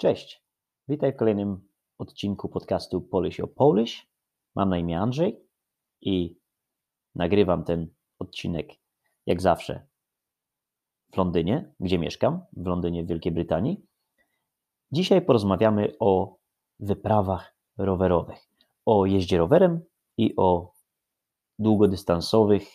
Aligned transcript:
Cześć, 0.00 0.44
witaj 0.88 1.12
w 1.12 1.16
kolejnym 1.16 1.68
odcinku 1.98 2.48
podcastu 2.48 3.00
Polish 3.00 3.40
o 3.40 3.46
Polish. 3.46 4.06
Mam 4.54 4.68
na 4.68 4.78
imię 4.78 5.00
Andrzej 5.00 5.44
i 6.00 6.38
nagrywam 7.14 7.64
ten 7.64 7.94
odcinek 8.18 8.68
jak 9.26 9.42
zawsze 9.42 9.86
w 11.12 11.16
Londynie, 11.16 11.72
gdzie 11.80 11.98
mieszkam, 11.98 12.44
w 12.52 12.66
Londynie, 12.66 13.04
w 13.04 13.06
Wielkiej 13.06 13.32
Brytanii. 13.32 13.86
Dzisiaj 14.92 15.22
porozmawiamy 15.22 15.92
o 16.00 16.38
wyprawach 16.80 17.56
rowerowych, 17.78 18.48
o 18.86 19.06
jeździe 19.06 19.38
rowerem 19.38 19.84
i 20.16 20.34
o 20.36 20.72
długodystansowych, 21.58 22.68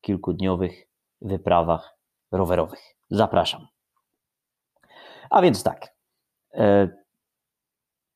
kilkudniowych 0.00 0.88
wyprawach 1.20 1.98
rowerowych. 2.32 2.96
Zapraszam. 3.10 3.66
A 5.30 5.42
więc 5.42 5.62
tak. 5.62 5.97
E, 6.58 6.88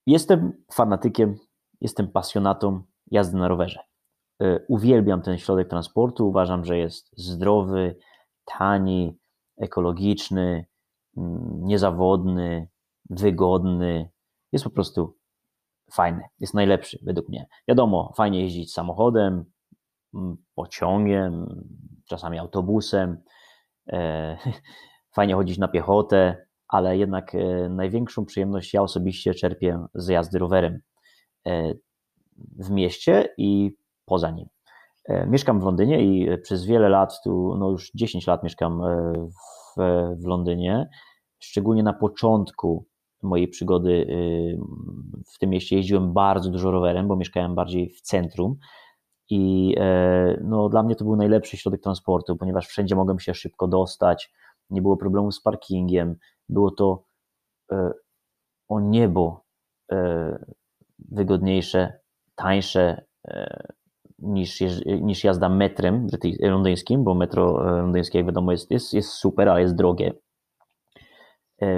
jestem 0.06 0.64
fanatykiem, 0.72 1.34
jestem 1.80 2.08
pasjonatą 2.08 2.82
jazdy 3.10 3.36
na 3.36 3.48
rowerze. 3.48 3.80
E, 4.42 4.60
uwielbiam 4.68 5.22
ten 5.22 5.38
środek 5.38 5.68
transportu. 5.68 6.28
Uważam, 6.28 6.64
że 6.64 6.78
jest 6.78 7.10
zdrowy, 7.16 7.96
tani, 8.44 9.18
ekologiczny, 9.56 10.66
mm, 11.16 11.60
niezawodny, 11.62 12.68
wygodny. 13.10 14.10
Jest 14.52 14.64
po 14.64 14.70
prostu 14.70 15.16
fajny, 15.92 16.24
jest 16.40 16.54
najlepszy 16.54 16.98
według 17.02 17.28
mnie. 17.28 17.46
Wiadomo, 17.68 18.12
fajnie 18.16 18.40
jeździć 18.42 18.72
samochodem, 18.72 19.44
mm, 20.14 20.36
pociągiem, 20.54 21.46
czasami 22.08 22.38
autobusem. 22.38 23.22
E, 23.92 24.36
fajnie 25.16 25.34
chodzić 25.34 25.58
na 25.58 25.68
piechotę, 25.68 26.46
ale 26.72 26.98
jednak 26.98 27.34
e, 27.34 27.68
największą 27.68 28.24
przyjemność 28.24 28.74
ja 28.74 28.82
osobiście 28.82 29.34
czerpię 29.34 29.86
z 29.94 30.08
jazdy 30.08 30.38
rowerem 30.38 30.80
e, 31.46 31.74
w 32.58 32.70
mieście 32.70 33.28
i 33.38 33.76
poza 34.04 34.30
nim. 34.30 34.46
E, 35.04 35.26
mieszkam 35.26 35.60
w 35.60 35.64
Londynie 35.64 36.04
i 36.04 36.38
przez 36.42 36.64
wiele 36.64 36.88
lat, 36.88 37.20
tu 37.24 37.56
no 37.58 37.70
już 37.70 37.90
10 37.94 38.26
lat 38.26 38.42
mieszkam 38.42 38.82
w, 39.76 39.80
w 40.22 40.26
Londynie. 40.26 40.88
Szczególnie 41.38 41.82
na 41.82 41.92
początku 41.92 42.86
mojej 43.22 43.48
przygody 43.48 44.06
w 45.34 45.38
tym 45.38 45.50
mieście 45.50 45.76
jeździłem 45.76 46.12
bardzo 46.12 46.50
dużo 46.50 46.70
rowerem, 46.70 47.08
bo 47.08 47.16
mieszkałem 47.16 47.54
bardziej 47.54 47.90
w 47.90 48.00
centrum. 48.00 48.56
I 49.30 49.74
no, 50.40 50.68
dla 50.68 50.82
mnie 50.82 50.96
to 50.96 51.04
był 51.04 51.16
najlepszy 51.16 51.56
środek 51.56 51.82
transportu, 51.82 52.36
ponieważ 52.36 52.66
wszędzie 52.66 52.96
mogłem 52.96 53.20
się 53.20 53.34
szybko 53.34 53.68
dostać, 53.68 54.32
nie 54.72 54.82
było 54.82 54.96
problemu 54.96 55.32
z 55.32 55.42
parkingiem, 55.42 56.16
było 56.48 56.70
to 56.70 57.04
e, 57.72 57.92
o 58.68 58.80
niebo 58.80 59.44
e, 59.92 60.44
wygodniejsze, 60.98 62.00
tańsze 62.34 63.04
e, 63.28 63.66
niż, 64.18 64.62
niż 64.86 65.24
jazda 65.24 65.48
metrem 65.48 66.06
londyńskim, 66.40 67.04
bo 67.04 67.14
metro 67.14 67.52
londyńskie, 67.62 68.18
jak 68.18 68.26
wiadomo, 68.26 68.52
jest, 68.52 68.70
jest, 68.70 68.94
jest 68.94 69.08
super, 69.08 69.48
ale 69.48 69.60
jest 69.60 69.74
drogie. 69.74 70.12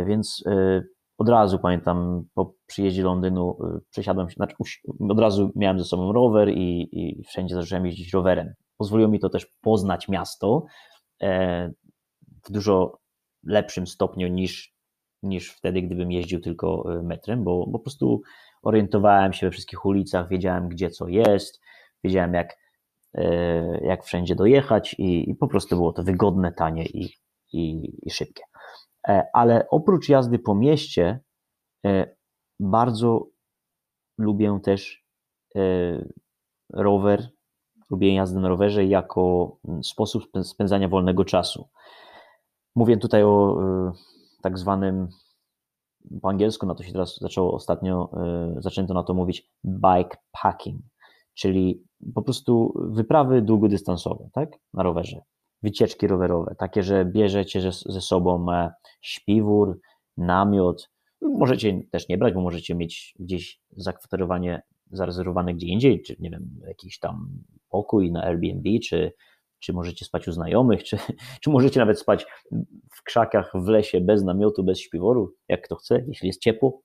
Więc 0.06 0.44
od 1.18 1.28
razu 1.28 1.58
pamiętam, 1.58 2.24
po 2.34 2.54
przyjeździe 2.66 3.02
do 3.02 3.08
Londynu 3.08 3.58
przesiadłem 3.90 4.30
się, 4.30 4.34
znaczy 4.34 4.54
od 5.08 5.18
razu 5.18 5.52
miałem 5.56 5.78
ze 5.78 5.84
sobą 5.84 6.12
rower 6.12 6.48
i, 6.48 6.88
i 6.92 7.24
wszędzie 7.24 7.54
zacząłem 7.54 7.86
jeździć 7.86 8.12
rowerem. 8.12 8.54
Pozwoliło 8.76 9.10
mi 9.10 9.20
to 9.20 9.28
też 9.28 9.46
poznać 9.60 10.08
miasto 10.08 10.64
w 12.44 12.52
dużo 12.52 12.98
lepszym 13.42 13.86
stopniu 13.86 14.28
niż, 14.28 14.74
niż 15.22 15.52
wtedy, 15.52 15.82
gdybym 15.82 16.12
jeździł 16.12 16.40
tylko 16.40 16.84
e, 16.98 17.02
metrem, 17.02 17.44
bo, 17.44 17.66
bo 17.66 17.78
po 17.78 17.84
prostu 17.84 18.22
orientowałem 18.62 19.32
się 19.32 19.46
we 19.46 19.50
wszystkich 19.50 19.84
ulicach, 19.84 20.28
wiedziałem 20.28 20.68
gdzie 20.68 20.90
co 20.90 21.08
jest, 21.08 21.60
wiedziałem 22.04 22.34
jak, 22.34 22.56
e, 23.14 23.24
jak 23.86 24.04
wszędzie 24.04 24.34
dojechać 24.34 24.94
i, 24.98 25.30
i 25.30 25.34
po 25.34 25.48
prostu 25.48 25.76
było 25.76 25.92
to 25.92 26.02
wygodne, 26.02 26.52
tanie 26.52 26.86
i, 26.86 27.10
i, 27.52 27.92
i 28.02 28.10
szybkie. 28.10 28.42
E, 29.08 29.26
ale 29.32 29.66
oprócz 29.70 30.08
jazdy 30.08 30.38
po 30.38 30.54
mieście, 30.54 31.20
bardzo 32.60 33.26
lubię 34.18 34.60
też 34.62 35.04
rower, 36.72 37.28
lubię 37.90 38.14
jazdę 38.14 38.40
na 38.40 38.48
rowerze 38.48 38.84
jako 38.84 39.56
sposób 39.82 40.24
spędzania 40.42 40.88
wolnego 40.88 41.24
czasu. 41.24 41.68
Mówię 42.74 42.96
tutaj 42.96 43.22
o 43.22 43.58
y, 43.88 43.92
tak 44.42 44.58
zwanym, 44.58 45.08
po 46.22 46.28
angielsku 46.28 46.66
na 46.66 46.74
to 46.74 46.82
się 46.82 46.92
teraz 46.92 47.18
zaczęło 47.20 47.54
ostatnio, 47.54 48.10
y, 48.58 48.62
zaczęto 48.62 48.94
na 48.94 49.02
to 49.02 49.14
mówić 49.14 49.50
bike 49.66 50.16
packing, 50.42 50.82
czyli 51.34 51.84
po 52.14 52.22
prostu 52.22 52.72
wyprawy 52.76 53.42
długodystansowe, 53.42 54.28
tak, 54.32 54.48
na 54.72 54.82
rowerze, 54.82 55.20
wycieczki 55.62 56.06
rowerowe, 56.06 56.54
takie, 56.58 56.82
że 56.82 57.04
bierzecie 57.04 57.72
ze 57.86 58.00
sobą 58.00 58.52
e, 58.52 58.72
śpiwór, 59.00 59.80
namiot, 60.16 60.90
możecie 61.22 61.82
też 61.90 62.08
nie 62.08 62.18
brać, 62.18 62.34
bo 62.34 62.40
możecie 62.40 62.74
mieć 62.74 63.14
gdzieś 63.18 63.60
zakwaterowanie 63.76 64.62
zarezerwowane 64.90 65.54
gdzie 65.54 65.66
indziej, 65.66 66.02
czy 66.02 66.16
nie 66.20 66.30
wiem, 66.30 66.60
jakiś 66.66 66.98
tam 66.98 67.28
pokój 67.68 68.12
na 68.12 68.22
Airbnb, 68.22 68.78
czy 68.78 69.12
czy 69.64 69.72
możecie 69.72 70.04
spać 70.04 70.28
u 70.28 70.32
znajomych, 70.32 70.84
czy, 70.84 70.96
czy 71.42 71.50
możecie 71.50 71.80
nawet 71.80 71.98
spać 71.98 72.26
w 72.92 73.02
krzakach, 73.02 73.52
w 73.54 73.68
lesie, 73.68 74.00
bez 74.00 74.22
namiotu, 74.22 74.64
bez 74.64 74.80
śpiworu, 74.80 75.34
jak 75.48 75.62
kto 75.62 75.76
chce, 75.76 76.04
jeśli 76.08 76.26
jest 76.26 76.40
ciepło. 76.40 76.80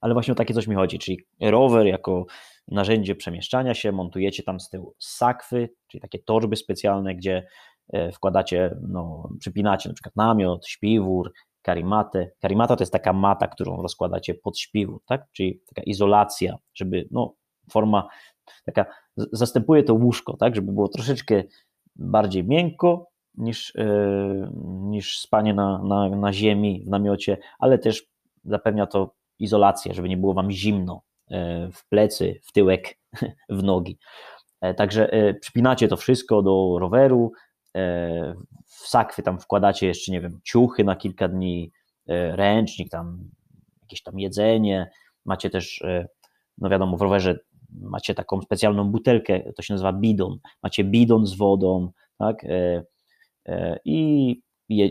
Ale 0.00 0.14
właśnie 0.14 0.32
o 0.32 0.34
takie 0.34 0.54
coś 0.54 0.66
mi 0.66 0.74
chodzi, 0.74 0.98
czyli 0.98 1.18
rower 1.40 1.86
jako 1.86 2.26
narzędzie 2.68 3.14
przemieszczania 3.14 3.74
się, 3.74 3.92
montujecie 3.92 4.42
tam 4.42 4.60
z 4.60 4.68
tyłu 4.68 4.94
sakwy, 4.98 5.68
czyli 5.86 6.00
takie 6.00 6.18
torby 6.18 6.56
specjalne, 6.56 7.14
gdzie 7.14 7.46
e, 7.92 8.12
wkładacie, 8.12 8.76
no, 8.88 9.28
przypinacie 9.40 9.88
na 9.88 9.94
przykład 9.94 10.16
namiot, 10.16 10.66
śpiwór, 10.66 11.32
karimatę. 11.62 12.30
Karimata 12.40 12.76
to 12.76 12.82
jest 12.82 12.92
taka 12.92 13.12
mata, 13.12 13.48
którą 13.48 13.82
rozkładacie 13.82 14.34
pod 14.34 14.58
śpiwór, 14.58 15.02
tak? 15.06 15.26
czyli 15.32 15.62
taka 15.74 15.82
izolacja, 15.82 16.56
żeby 16.74 17.08
no, 17.10 17.34
forma 17.70 18.08
taka, 18.64 18.86
zastępuje 19.16 19.82
to 19.82 19.94
łóżko, 19.94 20.36
tak, 20.36 20.54
żeby 20.56 20.72
było 20.72 20.88
troszeczkę 20.88 21.42
bardziej 21.96 22.44
miękko 22.44 23.10
niż, 23.34 23.76
e, 23.76 24.52
niż 24.64 25.18
spanie 25.18 25.54
na, 25.54 25.82
na, 25.82 26.08
na 26.08 26.32
ziemi, 26.32 26.84
w 26.86 26.88
namiocie, 26.88 27.38
ale 27.58 27.78
też 27.78 28.06
zapewnia 28.44 28.86
to 28.86 29.14
izolację, 29.38 29.94
żeby 29.94 30.08
nie 30.08 30.16
było 30.16 30.34
wam 30.34 30.50
zimno 30.50 31.02
e, 31.30 31.68
w 31.72 31.88
plecy, 31.88 32.40
w 32.42 32.52
tyłek, 32.52 32.98
w 33.48 33.62
nogi. 33.62 33.98
E, 34.60 34.74
także 34.74 35.10
przypinacie 35.40 35.88
to 35.88 35.96
wszystko 35.96 36.42
do 36.42 36.76
roweru, 36.78 37.32
w 38.66 38.88
sakwy 38.88 39.22
tam 39.22 39.40
wkładacie 39.40 39.86
jeszcze, 39.86 40.12
nie 40.12 40.20
wiem, 40.20 40.40
ciuchy 40.44 40.84
na 40.84 40.96
kilka 40.96 41.28
dni, 41.28 41.72
ręcznik, 42.32 42.90
tam 42.90 43.30
jakieś 43.82 44.02
tam 44.02 44.18
jedzenie, 44.18 44.90
macie 45.24 45.50
też, 45.50 45.84
no 46.58 46.68
wiadomo, 46.68 46.96
w 46.96 47.02
rowerze 47.02 47.38
macie 47.80 48.14
taką 48.14 48.42
specjalną 48.42 48.90
butelkę, 48.90 49.52
to 49.52 49.62
się 49.62 49.74
nazywa 49.74 49.92
bidon, 49.92 50.38
macie 50.62 50.84
bidon 50.84 51.26
z 51.26 51.36
wodą, 51.36 51.90
tak, 52.18 52.44
e, 52.44 52.84
e, 53.46 53.78
i 53.84 54.42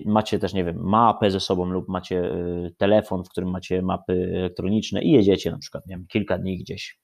macie 0.06 0.40
też, 0.40 0.53
nie 0.53 0.63
wiem, 0.63 0.78
mapę 0.79 1.31
ze 1.31 1.39
sobą 1.39 1.66
lub 1.66 1.88
macie 1.88 2.31
e, 2.31 2.69
telefon, 2.78 3.23
w 3.23 3.29
którym 3.29 3.50
macie 3.50 3.81
mapy 3.81 4.31
elektroniczne 4.35 5.01
i 5.01 5.12
jedziecie 5.12 5.51
na 5.51 5.57
przykład, 5.57 5.88
nie 5.88 5.95
wiem, 5.95 6.06
kilka 6.07 6.38
dni 6.38 6.57
gdzieś 6.57 7.00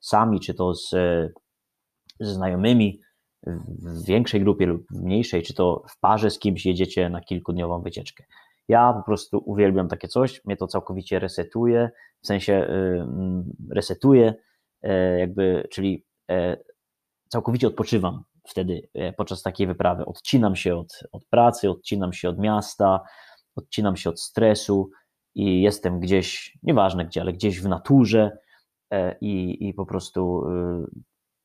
sami, 0.00 0.40
czy 0.40 0.54
to 0.54 0.74
z, 0.74 0.90
ze 2.20 2.34
znajomymi, 2.34 3.00
w 3.46 4.06
większej 4.06 4.40
grupie 4.40 4.66
lub 4.66 4.86
w 4.90 5.02
mniejszej, 5.02 5.42
czy 5.42 5.54
to 5.54 5.82
w 5.90 6.00
parze 6.00 6.30
z 6.30 6.38
kimś 6.38 6.66
jedziecie 6.66 7.10
na 7.10 7.20
kilkudniową 7.20 7.82
wycieczkę. 7.82 8.24
Ja 8.68 8.92
po 8.92 9.02
prostu 9.02 9.42
uwielbiam 9.46 9.88
takie 9.88 10.08
coś, 10.08 10.44
mnie 10.44 10.56
to 10.56 10.66
całkowicie 10.66 11.18
resetuje, 11.18 11.90
w 12.22 12.26
sensie 12.26 12.68
resetuje, 13.70 14.34
jakby, 15.18 15.68
czyli 15.70 16.04
e, 16.30 16.56
całkowicie 17.28 17.66
odpoczywam 17.66 18.24
wtedy 18.48 18.88
e, 18.94 19.12
podczas 19.12 19.42
takiej 19.42 19.66
wyprawy. 19.66 20.04
Odcinam 20.04 20.56
się 20.56 20.76
od, 20.76 21.00
od 21.12 21.24
pracy, 21.24 21.70
odcinam 21.70 22.12
się 22.12 22.28
od 22.28 22.38
miasta, 22.38 23.00
odcinam 23.56 23.96
się 23.96 24.10
od 24.10 24.20
stresu 24.20 24.90
i 25.34 25.62
jestem 25.62 26.00
gdzieś, 26.00 26.58
nieważne 26.62 27.06
gdzie, 27.06 27.20
ale 27.20 27.32
gdzieś 27.32 27.60
w 27.60 27.68
naturze 27.68 28.38
i, 29.20 29.56
i 29.68 29.74
po 29.74 29.86
prostu 29.86 30.44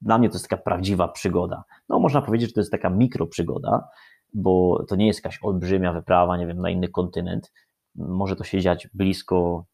dla 0.02 0.18
mnie 0.18 0.30
to 0.30 0.36
jest 0.36 0.48
taka 0.48 0.64
prawdziwa 0.64 1.08
przygoda. 1.08 1.64
No, 1.90 2.00
można 2.00 2.22
powiedzieć, 2.22 2.50
że 2.50 2.54
to 2.54 2.60
jest 2.60 2.72
taka 2.72 2.90
mikroprzygoda, 2.90 3.90
bo 4.34 4.86
to 4.88 4.96
nie 4.96 5.08
jest 5.08 5.20
jakaś 5.20 5.40
olbrzymia 5.44 5.94
wyprawa, 5.94 6.38
nie 6.38 6.48
wiem, 6.48 6.62
na 6.62 6.70
inny 6.70 6.88
kontynent. 6.88 7.52
Może 7.96 8.36
to 8.36 8.44
się 8.44 8.62
dziać 8.62 8.88
blisko 8.94 9.66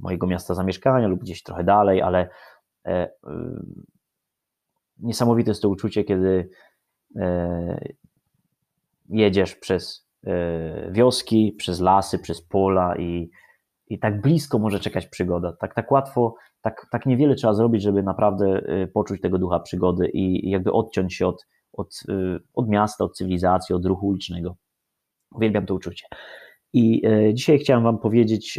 mojego 0.00 0.26
miasta 0.26 0.54
zamieszkania 0.54 1.08
lub 1.08 1.20
gdzieś 1.20 1.42
trochę 1.42 1.64
dalej, 1.64 2.02
ale 2.02 2.28
E, 2.28 2.57
niesamowite 4.98 5.50
jest 5.50 5.62
to 5.62 5.68
uczucie, 5.68 6.04
kiedy 6.04 6.50
e, 7.16 7.80
jedziesz 9.08 9.54
przez 9.56 10.08
e, 10.26 10.92
wioski, 10.92 11.54
przez 11.58 11.80
lasy, 11.80 12.18
przez 12.18 12.42
pola 12.42 12.96
i, 12.96 13.30
i 13.86 13.98
tak 13.98 14.20
blisko 14.20 14.58
może 14.58 14.80
czekać 14.80 15.06
przygoda. 15.06 15.52
Tak, 15.52 15.74
tak 15.74 15.90
łatwo, 15.90 16.34
tak, 16.60 16.86
tak 16.90 17.06
niewiele 17.06 17.34
trzeba 17.34 17.54
zrobić, 17.54 17.82
żeby 17.82 18.02
naprawdę 18.02 18.62
poczuć 18.94 19.20
tego 19.20 19.38
ducha 19.38 19.60
przygody 19.60 20.08
i 20.08 20.50
jakby 20.50 20.72
odciąć 20.72 21.14
się 21.14 21.26
od, 21.26 21.46
od, 21.72 22.02
od 22.54 22.68
miasta, 22.68 23.04
od 23.04 23.16
cywilizacji, 23.16 23.74
od 23.74 23.86
ruchu 23.86 24.06
ulicznego. 24.06 24.56
Uwielbiam 25.34 25.66
to 25.66 25.74
uczucie. 25.74 26.06
I 26.72 27.02
dzisiaj 27.34 27.58
chciałem 27.58 27.84
Wam 27.84 27.98
powiedzieć, 27.98 28.58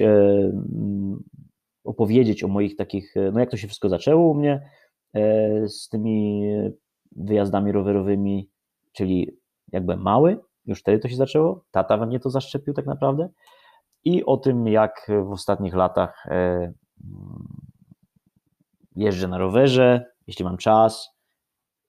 opowiedzieć 1.90 2.44
o 2.44 2.48
moich 2.48 2.76
takich, 2.76 3.14
no 3.34 3.40
jak 3.40 3.52
to 3.52 3.58
się 3.58 3.68
wszystko 3.68 3.90
zaczęło 3.90 4.30
u 4.32 4.34
mnie 4.34 4.70
z 5.68 5.90
tymi 5.90 6.44
wyjazdami 7.12 7.72
rowerowymi, 7.72 8.50
czyli 8.92 9.38
jakby 9.72 9.98
mały, 9.98 10.40
już 10.66 10.80
wtedy 10.80 11.00
to 11.00 11.08
się 11.08 11.16
zaczęło, 11.16 11.66
tata 11.72 11.98
we 11.98 12.06
mnie 12.06 12.20
to 12.20 12.30
zaszczepił 12.30 12.74
tak 12.74 12.86
naprawdę 12.86 13.30
i 14.04 14.26
o 14.26 14.38
tym, 14.38 14.68
jak 14.68 15.12
w 15.26 15.32
ostatnich 15.32 15.76
latach 15.76 16.26
e, 16.28 16.32
mm, 16.34 16.74
jeżdżę 18.96 19.28
na 19.28 19.38
rowerze, 19.38 20.06
jeśli 20.28 20.46
mam 20.46 20.58
czas 20.58 21.10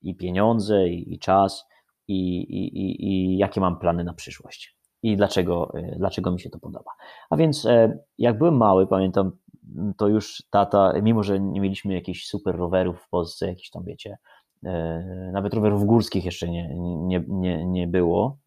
i 0.03 0.17
pieniądze 0.17 0.89
i, 0.89 1.15
i 1.15 1.19
czas 1.19 1.69
i, 2.09 2.41
i, 2.41 3.07
i, 3.07 3.39
jakie 3.39 3.61
mam 3.61 3.79
plany 3.79 4.05
na 4.05 4.15
przyszłość 4.15 4.77
i 5.03 5.17
dlaczego, 5.17 5.73
e, 5.75 5.97
dlaczego 5.99 6.31
mi 6.31 6.41
się 6.41 6.51
to 6.51 6.59
podoba. 6.59 6.91
A 7.31 7.37
więc 7.37 7.67
e, 7.67 7.99
jak 8.19 8.39
byłem 8.39 8.57
mały, 8.57 8.87
pamiętam, 8.87 9.33
to 9.97 10.09
już 10.09 10.43
tata, 10.51 10.93
mimo 11.03 11.23
że 11.23 11.41
nie 11.41 11.61
mieliśmy 11.61 11.95
jakichś 11.95 12.27
super 12.27 12.57
rowerów 12.57 13.03
w 13.03 13.09
Polsce, 13.09 13.47
jakichś 13.47 13.71
tam 13.71 13.85
wiecie, 13.85 14.19
nawet 15.33 15.55
rowerów 15.55 15.85
górskich 15.85 16.25
jeszcze 16.25 16.49
nie, 16.49 16.75
nie, 16.79 17.25
nie, 17.29 17.67
nie 17.67 17.87
było, 17.87 18.39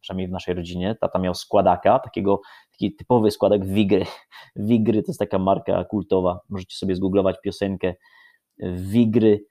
przynajmniej 0.00 0.28
w 0.28 0.32
naszej 0.32 0.54
rodzinie. 0.54 0.94
Tata 1.00 1.18
miał 1.18 1.34
składaka, 1.34 1.98
takiego, 1.98 2.40
taki 2.72 2.96
typowy 2.96 3.30
składak 3.30 3.66
Wigry. 3.66 4.04
Wigry 4.56 5.02
to 5.02 5.10
jest 5.10 5.20
taka 5.20 5.38
marka 5.38 5.84
kultowa. 5.84 6.40
Możecie 6.48 6.76
sobie 6.76 6.96
zgooglować 6.96 7.36
piosenkę 7.42 7.94
Wigry 8.72 9.44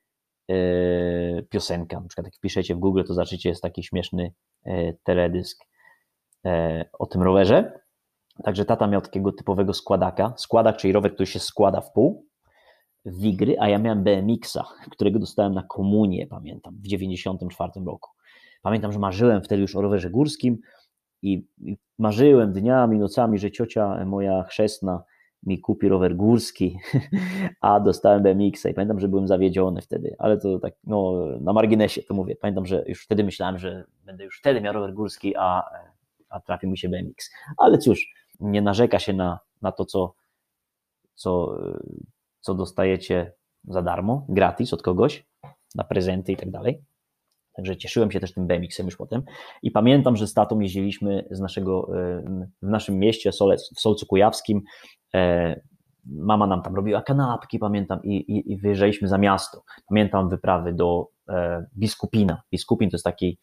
e, 0.50 1.44
piosenka. 1.44 2.00
Na 2.00 2.08
przykład 2.08 2.28
jak 2.28 2.36
wpiszecie 2.36 2.76
w 2.76 2.80
Google, 2.80 3.04
to 3.04 3.14
zobaczycie, 3.14 3.50
jest 3.50 3.62
taki 3.62 3.84
śmieszny 3.84 4.34
e, 4.66 4.94
teledysk 4.94 5.66
e, 6.46 6.86
o 7.00 7.06
tym 7.06 7.22
rowerze. 7.22 7.80
Także 8.44 8.66
tata 8.66 8.88
miał 8.88 9.02
takiego 9.02 9.32
typowego 9.32 9.74
składaka. 9.74 10.34
Składak, 10.38 10.78
czyli 10.78 10.94
rower, 10.94 11.14
który 11.14 11.28
się 11.28 11.40
składa 11.40 11.82
w 11.82 11.92
pół. 11.92 12.26
Wigry, 13.06 13.56
a 13.60 13.70
ja 13.70 13.80
miałem 13.80 14.04
BMX-a, 14.04 14.64
którego 14.92 15.20
dostałem 15.20 15.54
na 15.54 15.64
komunię, 15.64 16.28
pamiętam, 16.28 16.74
w 16.74 16.84
1994 16.84 17.86
roku. 17.86 18.10
Pamiętam, 18.62 18.92
że 18.92 19.00
marzyłem 19.00 19.44
wtedy 19.44 19.62
już 19.62 19.76
o 19.76 19.82
rowerze 19.82 20.10
górskim 20.10 20.58
i, 21.22 21.48
marzyłem 22.00 22.54
dniami, 22.54 23.00
nocami, 23.00 23.40
że 23.40 23.52
ciocia 23.52 24.06
moja 24.06 24.44
chrzestna 24.44 25.04
mi 25.44 25.60
kupi 25.60 25.90
rower 25.90 26.16
górski, 26.16 26.78
a 27.62 27.80
dostałem 27.80 28.24
BMX-a 28.24 28.70
i 28.70 28.74
pamiętam, 28.74 29.00
że 29.00 29.08
byłem 29.08 29.28
zawiedziony 29.28 29.82
wtedy, 29.82 30.16
ale 30.20 30.38
to 30.38 30.60
tak 30.60 30.74
no, 30.84 31.26
na 31.42 31.54
marginesie 31.54 32.04
to 32.04 32.14
mówię. 32.14 32.36
Pamiętam, 32.36 32.66
że 32.66 32.84
już 32.88 33.04
wtedy 33.04 33.24
myślałem, 33.24 33.58
że 33.58 33.86
będę 34.06 34.24
już 34.24 34.40
wtedy 34.40 34.62
miał 34.62 34.74
rower 34.74 34.94
górski, 34.94 35.34
a, 35.38 35.64
a 36.30 36.40
trafi 36.40 36.68
mi 36.68 36.78
się 36.78 36.90
BMX. 36.90 37.32
Ale 37.58 37.78
cóż, 37.78 38.14
nie 38.40 38.62
narzeka 38.62 39.00
się 39.00 39.14
na, 39.14 39.40
na 39.62 39.72
to, 39.72 39.86
co, 39.86 40.14
co, 41.16 41.58
co 42.40 42.56
dostajecie 42.56 43.34
za 43.64 43.82
darmo, 43.82 44.26
gratis 44.30 44.74
od 44.74 44.82
kogoś, 44.82 45.26
na 45.76 45.84
prezenty 45.84 46.32
i 46.32 46.38
tak 46.38 46.52
dalej. 46.52 46.84
Także 47.56 47.78
cieszyłem 47.78 48.12
się 48.12 48.20
też 48.20 48.34
tym 48.34 48.48
BMX-em 48.48 48.86
już 48.86 48.98
potem. 48.98 49.24
I 49.62 49.72
pamiętam, 49.72 50.16
że 50.16 50.28
z 50.28 50.34
tatą 50.34 50.60
jeździliśmy 50.60 51.28
z 51.32 51.40
naszego, 51.40 51.90
w 52.62 52.68
naszym 52.68 53.00
mieście 53.00 53.32
w 53.76 53.80
Solcu 53.80 54.06
Kujawskim. 54.06 54.62
E, 55.14 55.62
mama 56.06 56.48
nam 56.48 56.62
tam 56.62 56.76
robiła 56.76 57.02
kanapki, 57.02 57.60
pamiętam, 57.60 58.04
i, 58.04 58.16
i, 58.16 58.52
i 58.52 58.58
wyjeżdżaliśmy 58.58 59.08
za 59.08 59.18
miasto. 59.18 59.64
Pamiętam 59.90 60.30
wyprawy 60.30 60.74
do 60.74 61.08
e, 61.30 61.66
Biskupina. 61.78 62.42
Biskupin 62.52 62.90
to 62.90 62.96
jest 62.96 63.06
taki, 63.06 63.38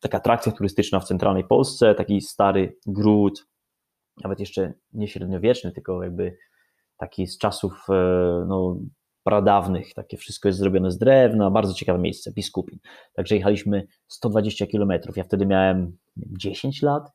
taka 0.00 0.18
atrakcja 0.18 0.52
turystyczna 0.52 1.00
w 1.00 1.04
centralnej 1.04 1.44
Polsce, 1.44 1.94
taki 1.94 2.20
stary 2.20 2.76
gród, 2.86 3.46
nawet 4.24 4.40
jeszcze 4.40 4.72
nie 4.92 5.08
średniowieczny, 5.08 5.72
tylko 5.72 6.02
jakby 6.02 6.36
taki 6.96 7.26
z 7.26 7.38
czasów 7.38 7.86
e, 7.90 7.94
no, 8.48 8.76
pradawnych, 9.24 9.94
takie 9.94 10.16
wszystko 10.16 10.48
jest 10.48 10.58
zrobione 10.58 10.90
z 10.90 10.98
drewna, 10.98 11.50
bardzo 11.50 11.74
ciekawe 11.74 11.98
miejsce, 11.98 12.32
Biskupin. 12.32 12.78
Także 13.14 13.36
jechaliśmy 13.36 13.86
120 14.08 14.66
km, 14.66 14.92
ja 15.16 15.24
wtedy 15.24 15.46
miałem 15.46 15.96
10 16.16 16.82
lat 16.82 17.12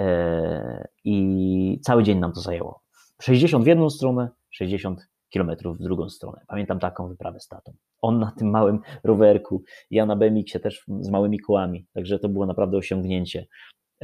e, 0.00 0.88
i 1.04 1.80
cały 1.84 2.02
dzień 2.02 2.18
nam 2.18 2.32
to 2.32 2.40
zajęło. 2.40 2.82
60 3.22 3.64
w 3.64 3.66
jedną 3.66 3.90
stronę, 3.90 4.28
60 4.50 5.08
km 5.32 5.50
w 5.64 5.78
drugą 5.78 6.08
stronę. 6.08 6.40
Pamiętam 6.48 6.78
taką 6.78 7.08
wyprawę 7.08 7.40
z 7.40 7.48
tatą. 7.48 7.72
On 8.02 8.18
na 8.18 8.32
tym 8.38 8.50
małym 8.50 8.80
rowerku, 9.04 9.62
ja 9.90 10.06
na 10.06 10.16
BMX-ie 10.16 10.60
też 10.60 10.84
z 11.00 11.10
małymi 11.10 11.38
kołami, 11.40 11.86
także 11.94 12.18
to 12.18 12.28
było 12.28 12.46
naprawdę 12.46 12.76
osiągnięcie. 12.76 13.46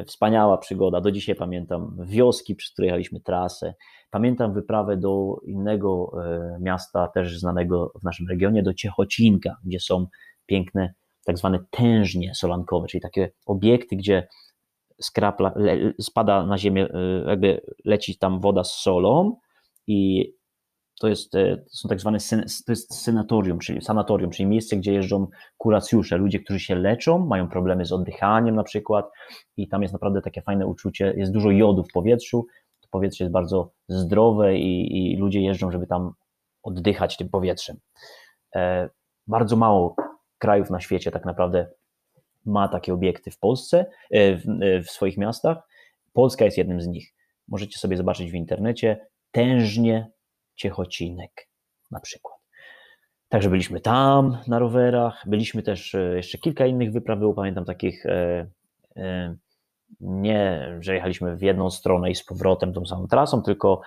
Wspaniała 0.06 0.58
przygoda. 0.58 1.00
Do 1.00 1.12
dzisiaj 1.12 1.34
pamiętam 1.34 1.96
wioski, 2.04 2.54
przy 2.54 2.72
której 2.72 2.86
jechaliśmy 2.86 3.20
trasę. 3.20 3.74
Pamiętam 4.10 4.54
wyprawę 4.54 4.96
do 4.96 5.36
innego 5.46 6.12
e, 6.24 6.58
miasta, 6.60 7.08
też 7.08 7.38
znanego 7.38 7.92
w 8.00 8.04
naszym 8.04 8.28
regionie, 8.28 8.62
do 8.62 8.74
Ciechocinka, 8.74 9.56
gdzie 9.64 9.80
są 9.80 10.06
piękne 10.46 10.94
tak 11.24 11.38
zwane 11.38 11.58
tężnie 11.70 12.34
solankowe, 12.34 12.86
czyli 12.86 13.00
takie 13.00 13.30
obiekty, 13.46 13.96
gdzie 13.96 14.28
skrapla, 15.00 15.54
spada 16.00 16.46
na 16.46 16.58
ziemię, 16.58 16.88
e, 16.94 17.28
jakby 17.28 17.60
leci 17.84 18.18
tam 18.18 18.40
woda 18.40 18.64
z 18.64 18.72
solą 18.72 19.36
i 19.86 20.32
to, 20.98 21.08
jest, 21.08 21.34
e, 21.34 21.56
to 21.56 21.76
są 21.76 21.88
tak 21.88 22.00
zwane 22.00 22.18
to 22.66 22.72
jest 22.72 22.94
senatorium, 22.94 23.58
czyli 23.58 23.82
sanatorium, 23.82 24.30
czyli 24.30 24.46
miejsce, 24.46 24.76
gdzie 24.76 24.92
jeżdżą 24.92 25.26
kuracjusze, 25.56 26.16
ludzie, 26.16 26.40
którzy 26.40 26.60
się 26.60 26.74
leczą, 26.74 27.18
mają 27.18 27.48
problemy 27.48 27.84
z 27.84 27.92
oddychaniem 27.92 28.54
na 28.54 28.64
przykład 28.64 29.10
i 29.56 29.68
tam 29.68 29.82
jest 29.82 29.92
naprawdę 29.92 30.22
takie 30.22 30.42
fajne 30.42 30.66
uczucie, 30.66 31.14
jest 31.16 31.32
dużo 31.32 31.50
jodu 31.50 31.84
w 31.84 31.92
powietrzu, 31.92 32.46
to 32.80 32.88
powietrze 32.90 33.24
jest 33.24 33.32
bardzo 33.32 33.72
zdrowe 33.88 34.58
i, 34.58 35.12
i 35.12 35.16
ludzie 35.16 35.40
jeżdżą, 35.40 35.70
żeby 35.70 35.86
tam 35.86 36.12
oddychać 36.62 37.16
tym 37.16 37.28
powietrzem. 37.28 37.76
E, 38.54 38.90
bardzo 39.26 39.56
mało 39.56 39.96
krajów 40.38 40.70
na 40.70 40.80
świecie 40.80 41.10
tak 41.10 41.24
naprawdę 41.24 41.66
ma 42.46 42.68
takie 42.68 42.94
obiekty 42.94 43.30
w 43.30 43.38
Polsce, 43.38 43.86
e, 44.10 44.36
w, 44.36 44.42
w 44.86 44.90
swoich 44.90 45.18
miastach. 45.18 45.58
Polska 46.12 46.44
jest 46.44 46.58
jednym 46.58 46.80
z 46.80 46.87
nich. 46.87 47.14
Możecie 47.49 47.78
sobie 47.78 47.96
zobaczyć 47.96 48.30
w 48.30 48.34
internecie. 48.34 49.06
Tężnie 49.30 50.11
Ciechocinek 50.58 51.48
na 51.90 52.00
przykład. 52.00 52.38
Także 53.28 53.50
byliśmy 53.50 53.80
tam 53.80 54.38
na 54.46 54.58
rowerach, 54.58 55.24
byliśmy 55.26 55.62
też 55.62 55.94
e, 55.94 56.16
jeszcze 56.16 56.38
kilka 56.38 56.66
innych 56.66 56.92
wypraw, 56.92 57.18
było 57.18 57.34
pamiętam 57.34 57.64
takich 57.64 58.06
e, 58.06 58.46
e, 58.96 59.36
nie, 60.00 60.76
że 60.80 60.94
jechaliśmy 60.94 61.36
w 61.36 61.42
jedną 61.42 61.70
stronę 61.70 62.10
i 62.10 62.14
z 62.14 62.24
powrotem 62.24 62.72
tą 62.72 62.86
samą 62.86 63.08
trasą, 63.08 63.42
tylko 63.42 63.80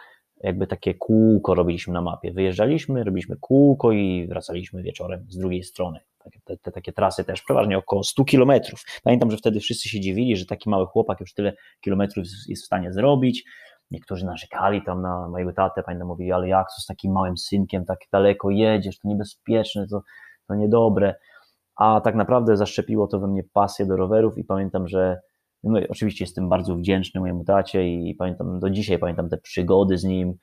jakby 0.43 0.67
takie 0.67 0.93
kółko 0.93 1.55
robiliśmy 1.55 1.93
na 1.93 2.01
mapie. 2.01 2.31
Wyjeżdżaliśmy, 2.31 3.03
robiliśmy 3.03 3.37
kółko 3.39 3.91
i 3.91 4.27
wracaliśmy 4.27 4.83
wieczorem 4.83 5.25
z 5.29 5.37
drugiej 5.37 5.63
strony. 5.63 5.99
Te, 6.45 6.57
te, 6.57 6.71
takie 6.71 6.93
trasy 6.93 7.23
też 7.23 7.41
przeważnie 7.41 7.77
około 7.77 8.03
100 8.03 8.25
kilometrów. 8.25 8.83
Pamiętam, 9.03 9.31
że 9.31 9.37
wtedy 9.37 9.59
wszyscy 9.59 9.89
się 9.89 9.99
dziwili, 9.99 10.37
że 10.37 10.45
taki 10.45 10.69
mały 10.69 10.85
chłopak 10.85 11.19
już 11.19 11.33
tyle 11.33 11.53
kilometrów 11.81 12.25
jest 12.47 12.63
w 12.63 12.65
stanie 12.65 12.93
zrobić. 12.93 13.43
Niektórzy 13.91 14.25
narzekali 14.25 14.81
tam 14.83 15.01
na 15.01 15.27
mojego 15.29 15.53
tatę, 15.53 15.83
pamiętam, 15.83 16.07
mówili, 16.07 16.31
ale 16.31 16.48
jak 16.48 16.67
to 16.75 16.81
z 16.81 16.86
takim 16.86 17.12
małym 17.12 17.38
synkiem 17.38 17.86
tak 17.86 18.00
daleko 18.12 18.50
jedziesz, 18.50 19.00
to 19.00 19.07
niebezpieczne, 19.07 19.88
to, 19.88 20.01
to 20.48 20.55
niedobre. 20.55 21.15
A 21.75 22.01
tak 22.01 22.15
naprawdę 22.15 22.57
zaszczepiło 22.57 23.07
to 23.07 23.19
we 23.19 23.27
mnie 23.27 23.43
pasję 23.53 23.86
do 23.86 23.98
rowerów 23.98 24.38
i 24.38 24.43
pamiętam, 24.43 24.88
że 24.88 25.21
no 25.63 25.79
oczywiście 25.89 26.24
jestem 26.24 26.50
bardzo 26.50 26.75
wdzięczny 26.75 27.21
mojemu 27.21 27.43
tacie 27.43 27.88
i 27.88 28.15
pamiętam, 28.15 28.60
do 28.60 28.69
dzisiaj 28.69 29.00
pamiętam 29.00 29.29
te 29.29 29.38
przygody 29.38 29.98
z 29.98 30.03
nim 30.03 30.33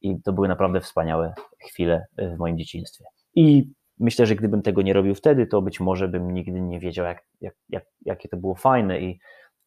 i 0.00 0.22
to 0.22 0.32
były 0.32 0.48
naprawdę 0.48 0.80
wspaniałe 0.80 1.34
chwile 1.68 2.06
w 2.18 2.38
moim 2.38 2.58
dzieciństwie. 2.58 3.04
I 3.34 3.72
myślę, 4.00 4.26
że 4.26 4.36
gdybym 4.36 4.62
tego 4.62 4.82
nie 4.82 4.92
robił 4.92 5.14
wtedy, 5.14 5.46
to 5.46 5.62
być 5.62 5.80
może 5.80 6.08
bym 6.08 6.34
nigdy 6.34 6.60
nie 6.60 6.80
wiedział, 6.80 7.06
jak, 7.06 7.24
jak, 7.40 7.54
jak, 7.68 7.84
jakie 8.02 8.28
to 8.28 8.36
było 8.36 8.54
fajne 8.54 9.00
i, 9.00 9.18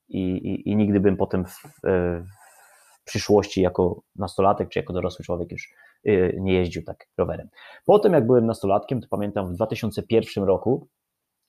i, 0.09 0.21
i, 0.21 0.69
i 0.69 0.75
nigdy 0.75 0.99
bym 0.99 1.17
potem 1.17 1.45
w, 1.45 1.61
w 1.83 2.36
przyszłości 3.07 3.61
jako 3.61 4.01
nastolatek 4.15 4.69
czy 4.69 4.79
jako 4.79 4.93
dorosły 4.93 5.25
człowiek 5.25 5.51
już 5.51 5.73
y, 6.07 6.37
nie 6.39 6.53
jeździł 6.53 6.83
tak 6.83 7.07
rowerem. 7.17 7.49
Potem 7.85 8.13
jak 8.13 8.25
byłem 8.25 8.45
nastolatkiem, 8.45 9.01
to 9.01 9.07
pamiętam 9.09 9.47
w 9.47 9.53
2001 9.53 10.43
roku 10.43 10.87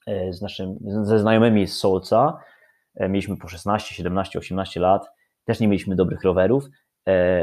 y, 0.09 0.33
z 0.33 0.43
naszym, 0.43 0.79
ze 1.03 1.19
znajomymi 1.19 1.67
z 1.67 1.77
Solca, 1.77 2.41
y, 3.01 3.09
mieliśmy 3.09 3.37
po 3.37 3.49
16, 3.49 3.95
17, 3.95 4.39
18 4.39 4.81
lat, 4.81 5.11
też 5.45 5.61
nie 5.61 5.69
mieliśmy 5.69 5.97
dobrych 5.97 6.23
rowerów, 6.23 6.65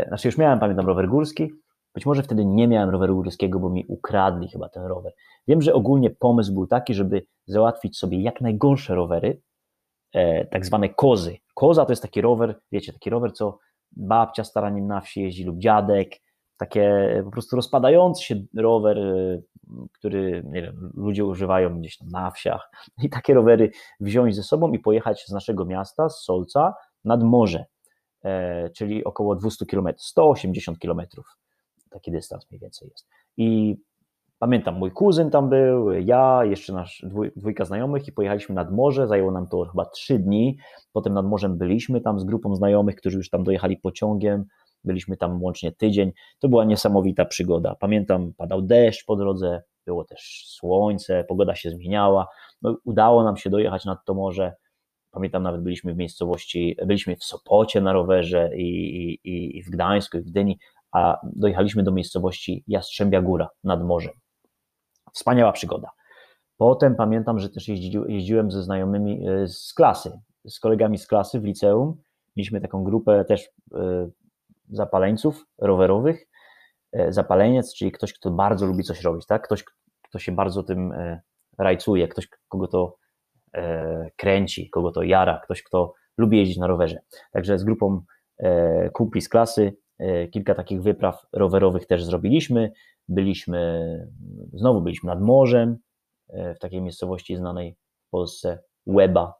znaczy 0.07 0.27
już 0.27 0.37
miałem, 0.37 0.59
pamiętam, 0.59 0.87
rower 0.87 1.07
górski, 1.07 1.51
być 1.93 2.05
może 2.05 2.23
wtedy 2.23 2.45
nie 2.45 2.67
miałem 2.67 2.89
roweru 2.89 3.15
górskiego, 3.15 3.59
bo 3.59 3.69
mi 3.69 3.85
ukradli 3.87 4.47
chyba 4.47 4.69
ten 4.69 4.83
rower. 4.83 5.13
Wiem, 5.47 5.61
że 5.61 5.73
ogólnie 5.73 6.09
pomysł 6.09 6.53
był 6.53 6.67
taki, 6.67 6.93
żeby 6.93 7.25
załatwić 7.45 7.97
sobie 7.97 8.21
jak 8.21 8.41
najgorsze 8.41 8.95
rowery, 8.95 9.41
tak 10.51 10.65
zwane 10.65 10.89
kozy. 10.89 11.37
Koza 11.53 11.85
to 11.85 11.91
jest 11.91 12.01
taki 12.01 12.21
rower, 12.21 12.59
wiecie, 12.71 12.93
taki 12.93 13.09
rower, 13.09 13.33
co 13.33 13.59
babcia 13.95 14.43
stara 14.43 14.69
nim 14.69 14.87
na 14.87 15.01
wsi 15.01 15.21
jeździ 15.21 15.43
lub 15.43 15.57
dziadek, 15.57 16.09
takie 16.57 17.21
po 17.25 17.31
prostu 17.31 17.55
rozpadający 17.55 18.23
się 18.23 18.35
rower, 18.57 18.97
y, 18.97 19.43
który 19.91 20.43
nie 20.45 20.61
wiem, 20.61 20.91
ludzie 20.93 21.25
używają 21.25 21.79
gdzieś 21.79 21.97
tam 21.97 22.09
na 22.09 22.31
wsiach 22.31 22.71
i 23.03 23.09
takie 23.09 23.33
rowery 23.33 23.71
wziąć 23.99 24.35
ze 24.35 24.43
sobą 24.43 24.71
i 24.71 24.79
pojechać 24.79 25.25
z 25.27 25.31
naszego 25.31 25.65
miasta, 25.65 26.09
z 26.09 26.23
Solca, 26.23 26.73
nad 27.05 27.23
morze, 27.23 27.65
e, 28.23 28.69
czyli 28.69 29.03
około 29.03 29.35
200 29.35 29.65
km, 29.65 29.87
180 29.97 30.79
km, 30.79 31.01
taki 31.89 32.11
dystans 32.11 32.51
mniej 32.51 32.59
więcej 32.59 32.89
jest. 32.89 33.07
I 33.37 33.77
pamiętam, 34.45 34.75
mój 34.75 34.91
kuzyn 34.91 35.29
tam 35.29 35.49
był, 35.49 35.91
ja, 35.91 36.45
jeszcze 36.45 36.73
nasz 36.73 37.05
dwój, 37.07 37.31
dwójka 37.35 37.65
znajomych 37.65 38.07
i 38.07 38.11
pojechaliśmy 38.11 38.55
nad 38.55 38.71
morze, 38.71 39.07
zajęło 39.07 39.31
nam 39.31 39.47
to 39.47 39.65
chyba 39.65 39.85
trzy 39.85 40.19
dni, 40.19 40.57
potem 40.93 41.13
nad 41.13 41.25
morzem 41.25 41.57
byliśmy 41.57 42.01
tam 42.01 42.19
z 42.19 42.23
grupą 42.23 42.55
znajomych, 42.55 42.95
którzy 42.95 43.17
już 43.17 43.29
tam 43.29 43.43
dojechali 43.43 43.77
pociągiem, 43.77 44.45
byliśmy 44.83 45.17
tam 45.17 45.43
łącznie 45.43 45.71
tydzień, 45.71 46.11
to 46.39 46.49
była 46.49 46.65
niesamowita 46.65 47.25
przygoda. 47.25 47.75
Pamiętam, 47.79 48.33
padał 48.37 48.61
deszcz 48.61 49.05
po 49.05 49.15
drodze, 49.15 49.61
było 49.85 50.03
też 50.03 50.43
słońce, 50.47 51.23
pogoda 51.23 51.55
się 51.55 51.69
zmieniała, 51.69 52.27
no, 52.61 52.77
udało 52.83 53.23
nam 53.23 53.37
się 53.37 53.49
dojechać 53.49 53.85
nad 53.85 54.05
to 54.05 54.13
morze, 54.13 54.53
pamiętam 55.11 55.43
nawet 55.43 55.61
byliśmy 55.61 55.93
w 55.93 55.97
miejscowości, 55.97 56.77
byliśmy 56.85 57.15
w 57.15 57.23
Sopocie 57.23 57.81
na 57.81 57.93
rowerze 57.93 58.49
i, 58.57 58.67
i, 59.23 59.57
i 59.57 59.63
w 59.63 59.69
Gdańsku 59.69 60.17
i 60.17 60.21
w 60.21 60.25
Gdyni, 60.25 60.59
a 60.91 61.17
dojechaliśmy 61.23 61.83
do 61.83 61.91
miejscowości 61.91 62.63
Jastrzębia 62.67 63.21
Góra 63.21 63.49
nad 63.63 63.83
morzem. 63.83 64.13
Wspaniała 65.15 65.51
przygoda. 65.51 65.91
Potem 66.57 66.95
pamiętam, 66.95 67.39
że 67.39 67.49
też 67.49 67.67
jeździłem 68.07 68.51
ze 68.51 68.63
znajomymi 68.63 69.27
e, 69.27 69.47
z 69.47 69.73
klasy, 69.73 70.19
z 70.47 70.59
kolegami 70.59 70.97
z 70.97 71.07
klasy 71.07 71.39
w 71.39 71.43
liceum. 71.43 72.01
Mieliśmy 72.35 72.61
taką 72.61 72.83
grupę 72.83 73.25
też 73.25 73.49
e, 73.73 74.09
zapaleńców 74.69 75.45
rowerowych. 75.57 76.27
E, 76.91 77.13
zapaleniec, 77.13 77.75
czyli 77.75 77.91
ktoś, 77.91 78.13
kto 78.13 78.31
bardzo 78.31 78.65
lubi 78.65 78.83
coś 78.83 79.01
robić, 79.01 79.25
tak? 79.25 79.43
Ktoś, 79.45 79.63
kto 80.01 80.19
się 80.19 80.31
bardzo 80.31 80.63
tym 80.63 80.93
rajcuje, 81.57 82.07
ktoś, 82.07 82.29
kogo 82.47 82.67
to 82.67 82.97
kręci, 84.15 84.69
kogo 84.69 84.91
to 84.91 85.03
jara, 85.03 85.39
ktoś, 85.43 85.63
kto 85.63 85.93
lubi 86.17 86.37
jeździć 86.37 86.57
na 86.57 86.67
rowerze. 86.67 86.99
Także 87.31 87.59
z 87.59 87.63
grupą 87.63 88.01
kumpli 88.93 89.21
z 89.21 89.29
klasy 89.29 89.77
kilka 90.31 90.55
takich 90.55 90.81
wypraw 90.81 91.27
rowerowych 91.33 91.85
też 91.85 92.03
zrobiliśmy. 92.03 92.71
Byliśmy, 93.07 94.07
znowu 94.53 94.81
byliśmy 94.81 95.07
nad 95.07 95.21
morzem, 95.21 95.77
e, 96.29 96.55
w 96.55 96.59
takiej 96.59 96.81
miejscowości 96.81 97.35
znanej 97.35 97.75
w 98.07 98.09
Polsce, 98.09 98.59
Łeba 98.85 99.33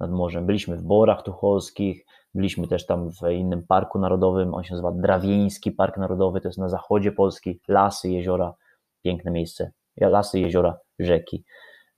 nad 0.00 0.10
morzem. 0.10 0.46
Byliśmy 0.46 0.76
w 0.76 0.82
Borach 0.82 1.22
Tucholskich, 1.22 2.06
byliśmy 2.34 2.68
też 2.68 2.86
tam 2.86 3.10
w 3.10 3.30
innym 3.30 3.66
parku 3.66 3.98
narodowym, 3.98 4.54
on 4.54 4.64
się 4.64 4.74
nazywa 4.74 4.92
Drawieński 4.92 5.72
Park 5.72 5.96
Narodowy, 5.96 6.40
to 6.40 6.48
jest 6.48 6.58
na 6.58 6.68
zachodzie 6.68 7.12
Polski, 7.12 7.60
lasy, 7.68 8.10
jeziora, 8.10 8.54
piękne 9.02 9.30
miejsce, 9.30 9.72
lasy, 9.96 10.40
jeziora, 10.40 10.78
rzeki. 10.98 11.44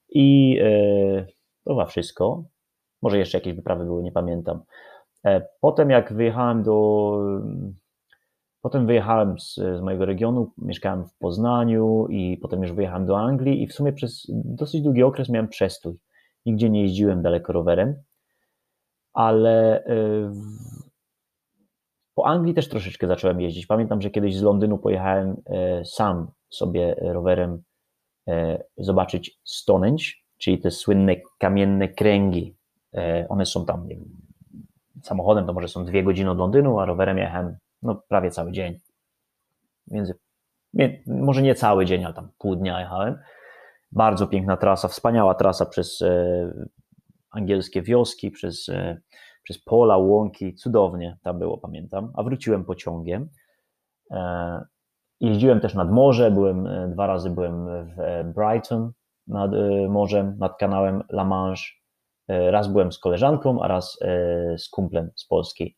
I 0.08 0.58
e, 0.62 1.26
to 1.64 1.70
chyba 1.70 1.86
wszystko. 1.86 2.44
Może 3.02 3.18
jeszcze 3.18 3.38
jakieś 3.38 3.54
wyprawy 3.54 3.84
były, 3.84 4.02
nie 4.02 4.12
pamiętam. 4.12 4.62
E, 5.24 5.46
potem 5.60 5.90
jak 5.90 6.12
wyjechałem 6.12 6.62
do 6.62 7.18
Potem 8.64 8.86
wyjechałem 8.86 9.38
z, 9.38 9.54
z, 9.54 9.80
mojego 9.80 10.04
regionu, 10.04 10.52
mieszkałem 10.58 11.04
w 11.04 11.14
Poznaniu 11.18 12.06
i 12.10 12.38
potem 12.42 12.62
już 12.62 12.72
wyjechałem 12.72 13.06
do 13.06 13.18
Anglii 13.18 13.62
i 13.62 13.66
w 13.66 13.72
sumie 13.72 13.92
przez 13.92 14.26
dosyć 14.28 14.82
długi 14.82 15.02
okres 15.02 15.28
miałem 15.28 15.48
przestój. 15.48 15.98
Nigdzie 16.46 16.70
nie 16.70 16.82
jeździłem 16.82 17.22
daleko 17.22 17.52
rowerem, 17.52 17.94
ale 19.12 19.80
y, 19.80 19.84
w, 20.28 20.44
po 22.14 22.26
Anglii 22.26 22.54
też 22.54 22.68
troszeczkę 22.68 23.06
zacząłem 23.06 23.40
jeździć. 23.40 23.66
Pamiętam, 23.66 24.02
że 24.02 24.10
kiedyś 24.10 24.36
z 24.36 24.42
Londynu 24.42 24.78
pojechałem 24.78 25.30
y, 25.80 25.84
sam 25.84 26.30
sobie 26.50 26.94
rowerem 27.00 27.62
y, 28.28 28.32
zobaczyć 28.76 29.40
Stonehenge, 29.44 30.04
czyli 30.38 30.58
te 30.58 30.70
słynne 30.70 31.16
kamienne 31.38 31.88
kręgi. 31.88 32.56
One 33.28 33.46
są 33.46 33.66
tam, 33.66 33.88
nie 33.88 33.96
wiem, 33.96 34.08
samochodem 35.02 35.46
to 35.46 35.52
może 35.52 35.68
są 35.68 35.84
dwie 35.84 36.04
godziny 36.04 36.30
od 36.30 36.38
Londynu, 36.38 36.78
a 36.78 36.84
rowerem 36.84 37.18
jechałem 37.18 37.56
no 37.84 38.02
prawie 38.08 38.30
cały 38.30 38.52
dzień. 38.52 38.80
Między, 39.86 40.14
może 41.06 41.42
nie 41.42 41.54
cały 41.54 41.86
dzień, 41.86 42.04
ale 42.04 42.14
tam 42.14 42.28
pół 42.38 42.56
dnia 42.56 42.80
jechałem. 42.80 43.18
Bardzo 43.92 44.26
piękna 44.26 44.56
trasa, 44.56 44.88
wspaniała 44.88 45.34
trasa 45.34 45.66
przez 45.66 46.02
e, 46.02 46.52
angielskie 47.30 47.82
wioski, 47.82 48.30
przez, 48.30 48.68
e, 48.68 49.00
przez 49.42 49.64
pola, 49.64 49.96
łąki, 49.96 50.54
cudownie 50.54 51.18
tam 51.22 51.38
było, 51.38 51.58
pamiętam. 51.58 52.12
A 52.14 52.22
wróciłem 52.22 52.64
pociągiem. 52.64 53.28
E, 54.10 54.64
jeździłem 55.20 55.60
też 55.60 55.74
nad 55.74 55.90
morze, 55.90 56.30
byłem 56.30 56.66
e, 56.66 56.88
dwa 56.88 57.06
razy 57.06 57.30
byłem 57.30 57.66
w 57.66 58.00
e, 58.00 58.24
Brighton 58.24 58.92
nad 59.26 59.54
e, 59.54 59.88
morzem, 59.88 60.36
nad 60.38 60.56
kanałem 60.56 61.02
La 61.12 61.24
Manche. 61.24 61.64
Raz 62.28 62.68
byłem 62.68 62.92
z 62.92 62.98
koleżanką, 62.98 63.62
a 63.62 63.68
raz 63.68 63.98
z 64.58 64.68
kumplem 64.68 65.10
z 65.16 65.26
Polski 65.26 65.76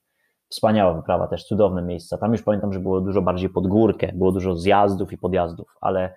Wspaniała 0.49 0.95
wyprawa, 0.95 1.27
też 1.27 1.45
cudowne 1.45 1.83
miejsca. 1.83 2.19
Tam 2.19 2.33
już 2.33 2.43
pamiętam, 2.43 2.73
że 2.73 2.81
było 2.81 3.01
dużo 3.01 3.23
bardziej 3.23 3.49
pod 3.49 3.67
górkę, 3.67 4.13
było 4.15 4.33
dużo 4.33 4.57
zjazdów 4.57 5.13
i 5.13 5.19
podjazdów, 5.19 5.69
ale 5.81 6.15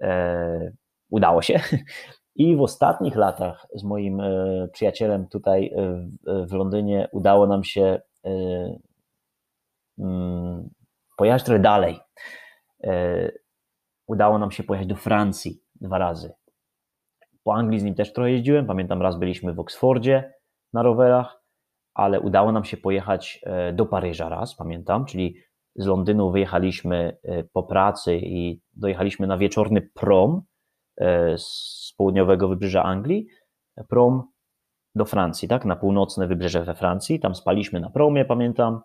e, 0.00 0.72
udało 1.10 1.42
się. 1.42 1.60
I 2.34 2.56
w 2.56 2.60
ostatnich 2.60 3.16
latach 3.16 3.66
z 3.74 3.84
moim 3.84 4.20
e, 4.20 4.68
przyjacielem 4.72 5.28
tutaj 5.28 5.66
e, 5.66 5.94
w, 6.44 6.50
w, 6.50 6.52
Londynie 6.52 7.08
udało 7.12 7.46
nam 7.46 7.64
się 7.64 8.00
e, 8.24 8.30
mm, 9.98 10.70
pojechać 11.16 11.42
trochę 11.42 11.60
dalej. 11.60 12.00
E, 12.84 13.30
udało 14.06 14.38
nam 14.38 14.50
się 14.50 14.62
pojechać 14.62 14.88
do 14.88 14.96
Francji 14.96 15.62
dwa 15.80 15.98
razy. 15.98 16.32
Po 17.44 17.54
Anglii 17.54 17.80
z 17.80 17.84
nim 17.84 17.94
też 17.94 18.12
trochę 18.12 18.30
jeździłem. 18.30 18.66
Pamiętam, 18.66 19.02
raz 19.02 19.18
byliśmy 19.18 19.54
w 19.54 19.60
Oksfordzie 19.60 20.34
na 20.72 20.82
rowerach 20.82 21.41
ale 21.94 22.20
udało 22.20 22.52
nam 22.52 22.64
się 22.64 22.76
pojechać 22.76 23.40
e, 23.42 23.72
do 23.72 23.86
Paryża 23.86 24.28
raz, 24.28 24.54
pamiętam, 24.54 25.04
czyli 25.04 25.36
z 25.76 25.86
Londynu 25.86 26.30
wyjechaliśmy 26.30 27.16
e, 27.22 27.44
po 27.44 27.62
pracy 27.62 28.16
i 28.16 28.60
dojechaliśmy 28.72 29.26
na 29.26 29.38
wieczorny 29.38 29.80
prom 29.94 30.42
e, 30.96 31.38
z 31.38 31.94
południowego 31.96 32.48
wybrzeża 32.48 32.82
Anglii, 32.82 33.26
prom 33.88 34.22
do 34.94 35.04
Francji, 35.04 35.48
tak, 35.48 35.64
na 35.64 35.76
północne 35.76 36.26
wybrzeże 36.26 36.64
we 36.64 36.74
Francji, 36.74 37.20
tam 37.20 37.34
spaliśmy 37.34 37.80
na 37.80 37.90
promie, 37.90 38.24
pamiętam, 38.24 38.80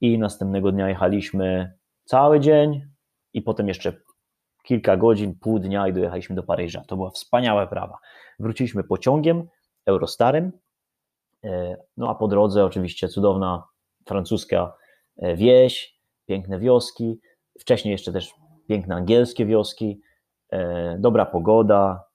i 0.00 0.18
następnego 0.18 0.72
dnia 0.72 0.88
jechaliśmy 0.88 1.72
cały 2.04 2.40
dzień 2.40 2.82
i 3.32 3.42
potem 3.42 3.68
jeszcze 3.68 3.92
kilka 4.64 4.96
godzin, 4.96 5.38
pół 5.40 5.58
dnia 5.58 5.88
i 5.88 5.92
dojechaliśmy 5.92 6.36
do 6.36 6.42
Paryża. 6.42 6.82
To 6.88 6.96
była 6.96 7.10
wspaniała 7.10 7.66
prawa. 7.66 7.98
Wróciliśmy 8.38 8.84
pociągiem 8.84 9.48
Eurostarem, 9.86 10.52
E, 10.52 10.65
no 11.96 12.10
a 12.10 12.14
po 12.14 12.28
drodze 12.28 12.64
oczywiście 12.64 13.08
cudowna 13.08 13.64
francuska 14.06 14.74
e, 15.16 15.36
wieś, 15.36 16.00
piękne 16.26 16.58
wioski, 16.58 17.20
wcześniej 17.60 17.92
jeszcze 17.92 18.12
też 18.12 18.34
piękne 18.68 18.94
angielskie 18.94 19.46
wioski, 19.46 20.00
e, 20.52 20.98
dobra 20.98 21.26
pogoda, 21.26 22.06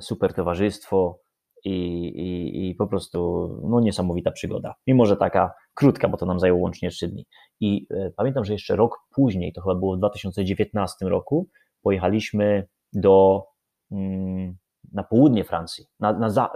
super 0.00 0.34
towarzystwo 0.34 1.20
i, 1.64 1.70
i, 2.06 2.68
i 2.70 2.74
po 2.74 2.86
prostu 2.86 3.48
no, 3.68 3.80
niesamowita 3.80 4.30
przygoda. 4.30 4.74
Mimo, 4.86 5.06
że 5.06 5.16
taka 5.16 5.52
krótka, 5.74 6.08
bo 6.08 6.16
to 6.16 6.26
nam 6.26 6.40
zajęło 6.40 6.60
łącznie 6.60 6.90
trzy 6.90 7.08
dni. 7.08 7.26
I 7.60 7.86
pamiętam, 8.16 8.44
że 8.44 8.52
jeszcze 8.52 8.76
rok 8.76 8.98
później, 9.14 9.52
to 9.52 9.62
chyba 9.62 9.74
było 9.74 9.96
w 9.96 9.98
2019 9.98 11.06
roku, 11.06 11.48
pojechaliśmy 11.82 12.68
do 12.92 13.44
mm, 13.90 14.56
na 14.92 15.02
południe 15.02 15.44
Francji. 15.44 15.86
Na, 16.00 16.12
na 16.12 16.30
za, 16.30 16.50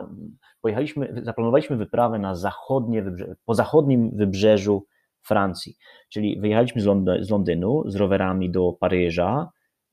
pojechaliśmy, 0.61 1.23
zaplanowaliśmy 1.23 1.77
wyprawę 1.77 2.19
na 2.19 2.35
zachodnie 2.35 3.03
wybrze, 3.03 3.37
po 3.45 3.55
zachodnim 3.55 4.11
wybrzeżu 4.17 4.87
Francji. 5.23 5.77
Czyli 6.09 6.41
wyjechaliśmy 6.41 6.81
z, 6.81 6.85
z 7.21 7.31
Londynu 7.31 7.83
z 7.87 7.97
rowerami 7.97 8.51
do 8.51 8.73
Paryża 8.81 9.51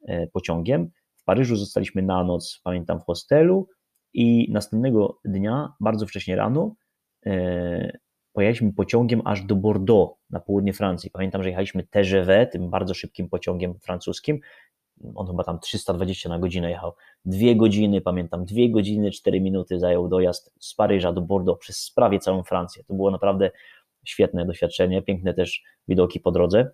e, 0.07 0.27
pociągiem. 0.27 0.89
W 1.15 1.23
Paryżu 1.23 1.55
zostaliśmy 1.55 2.01
na 2.01 2.23
noc, 2.23 2.61
pamiętam, 2.63 2.99
w 2.99 3.03
hostelu 3.03 3.67
i 4.13 4.51
następnego 4.51 5.19
dnia, 5.25 5.73
bardzo 5.79 6.05
wcześnie 6.07 6.35
rano, 6.35 6.75
e, 7.25 7.97
pojechaliśmy 8.33 8.73
pociągiem 8.73 9.21
aż 9.25 9.41
do 9.41 9.55
Bordeaux 9.55 10.19
na 10.29 10.39
południe 10.39 10.73
Francji. 10.73 11.11
Pamiętam, 11.11 11.43
że 11.43 11.49
jechaliśmy 11.49 11.83
TGV, 11.83 12.47
tym 12.47 12.69
bardzo 12.69 12.93
szybkim 12.93 13.29
pociągiem 13.29 13.79
francuskim 13.79 14.39
on 15.15 15.27
chyba 15.27 15.43
tam 15.43 15.59
320 15.59 16.29
na 16.29 16.39
godzinę 16.39 16.69
jechał. 16.69 16.93
Dwie 17.25 17.55
godziny, 17.55 18.01
pamiętam, 18.01 18.45
dwie 18.45 18.71
godziny, 18.71 19.11
cztery 19.11 19.41
minuty 19.41 19.79
zajął 19.79 20.07
dojazd 20.07 20.53
z 20.59 20.75
Paryża 20.75 21.13
do 21.13 21.21
Bordeaux 21.21 21.61
przez 21.61 21.91
prawie 21.95 22.19
całą 22.19 22.43
Francję. 22.43 22.83
To 22.83 22.93
było 22.93 23.11
naprawdę 23.11 23.51
świetne 24.05 24.45
doświadczenie, 24.45 25.01
piękne 25.01 25.33
też 25.33 25.63
widoki 25.87 26.19
po 26.19 26.31
drodze. 26.31 26.71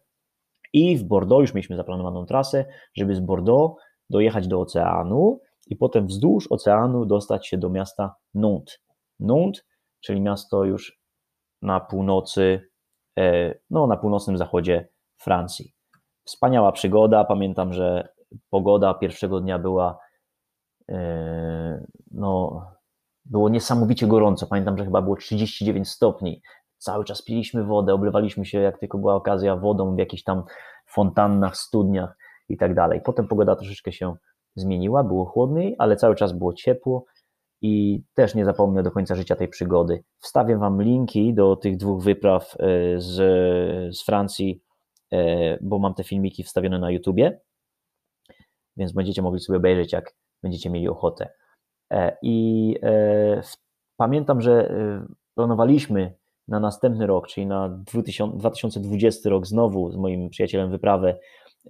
I 0.73 0.97
w 0.97 1.03
Bordeaux 1.03 1.41
już 1.41 1.53
mieliśmy 1.53 1.75
zaplanowaną 1.75 2.25
trasę, 2.25 2.65
żeby 2.93 3.15
z 3.15 3.19
Bordeaux 3.19 3.83
dojechać 4.09 4.47
do 4.47 4.61
oceanu 4.61 5.41
i 5.67 5.75
potem 5.75 6.07
wzdłuż 6.07 6.47
oceanu 6.51 7.05
dostać 7.05 7.47
się 7.47 7.57
do 7.57 7.69
miasta 7.69 8.15
Nantes. 8.33 8.79
Nantes, 9.19 9.63
czyli 9.99 10.21
miasto 10.21 10.63
już 10.63 10.99
na 11.61 11.79
północy 11.79 12.69
no, 13.69 13.87
na 13.87 13.97
północnym 13.97 14.37
zachodzie 14.37 14.87
Francji. 15.17 15.73
Wspaniała 16.25 16.71
przygoda. 16.71 17.23
Pamiętam, 17.23 17.73
że 17.73 18.09
pogoda 18.49 18.93
pierwszego 18.93 19.39
dnia 19.39 19.59
była 19.59 19.99
no, 22.11 22.61
było 23.25 23.49
niesamowicie 23.49 24.07
gorąco. 24.07 24.47
Pamiętam, 24.47 24.77
że 24.77 24.85
chyba 24.85 25.01
było 25.01 25.15
39 25.15 25.89
stopni. 25.89 26.41
Cały 26.77 27.05
czas 27.05 27.21
piliśmy 27.21 27.63
wodę, 27.63 27.93
oblewaliśmy 27.93 28.45
się, 28.45 28.59
jak 28.59 28.79
tylko 28.79 28.97
była 28.97 29.15
okazja, 29.15 29.55
wodą 29.55 29.95
w 29.95 29.99
jakichś 29.99 30.23
tam 30.23 30.43
fontannach, 30.87 31.57
studniach 31.57 32.17
i 32.49 32.57
tak 32.57 32.75
dalej. 32.75 33.01
Potem 33.01 33.27
pogoda 33.27 33.55
troszeczkę 33.55 33.91
się 33.91 34.15
zmieniła, 34.55 35.03
było 35.03 35.25
chłodniej, 35.25 35.75
ale 35.77 35.95
cały 35.95 36.15
czas 36.15 36.33
było 36.33 36.53
ciepło 36.53 37.05
i 37.61 38.03
też 38.13 38.35
nie 38.35 38.45
zapomnę 38.45 38.83
do 38.83 38.91
końca 38.91 39.15
życia 39.15 39.35
tej 39.35 39.47
przygody. 39.47 40.03
Wstawię 40.19 40.57
Wam 40.57 40.81
linki 40.81 41.33
do 41.33 41.55
tych 41.55 41.77
dwóch 41.77 42.03
wypraw 42.03 42.55
e, 42.59 42.65
z, 43.01 43.15
z 43.97 44.05
Francji, 44.05 44.61
e, 44.61 44.68
bo 45.61 45.79
mam 45.79 45.93
te 45.93 46.03
filmiki 46.03 46.43
wstawione 46.43 46.79
na 46.79 46.91
YouTubie, 46.91 47.39
więc 48.77 48.91
będziecie 48.91 49.21
mogli 49.21 49.39
sobie 49.39 49.57
obejrzeć, 49.57 49.93
jak 49.93 50.15
będziecie 50.43 50.69
mieli 50.69 50.89
ochotę. 50.89 51.29
E, 51.91 52.17
I 52.21 52.75
pamiętam, 53.97 54.41
że 54.41 54.73
planowaliśmy 55.35 56.13
na 56.47 56.59
następny 56.59 57.07
rok, 57.07 57.27
czyli 57.27 57.47
na 57.47 57.69
2020 58.33 59.29
rok, 59.29 59.47
znowu 59.47 59.91
z 59.91 59.95
moim 59.95 60.29
przyjacielem 60.29 60.71
wyprawę 60.71 61.15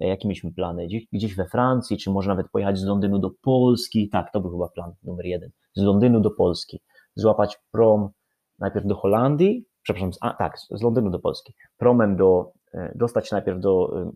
E, 0.00 0.06
jakie 0.06 0.28
mieliśmy 0.28 0.52
plany? 0.52 0.88
Gdzieś 1.12 1.34
we 1.36 1.46
Francji, 1.46 1.98
czy 1.98 2.10
może 2.10 2.28
nawet 2.28 2.50
pojechać 2.50 2.78
z 2.78 2.84
Londynu 2.84 3.18
do 3.18 3.30
Polski? 3.42 4.08
Tak, 4.08 4.32
to 4.32 4.40
był 4.40 4.50
chyba 4.50 4.68
plan 4.68 4.92
numer 5.02 5.26
jeden. 5.26 5.50
Z 5.74 5.82
Londynu 5.82 6.20
do 6.20 6.30
Polski. 6.30 6.80
Złapać 7.14 7.58
prom 7.70 8.10
najpierw 8.58 8.86
do 8.86 8.94
Holandii, 8.94 9.64
przepraszam, 9.82 10.10
a, 10.20 10.34
tak, 10.34 10.58
z 10.58 10.82
Londynu 10.82 11.10
do 11.10 11.18
Polski. 11.18 11.54
Promem 11.76 12.16
do, 12.16 12.52
e, 12.74 12.92
dostać 12.94 13.30
najpierw 13.30 13.60
do, 13.60 14.02
e, 14.02 14.10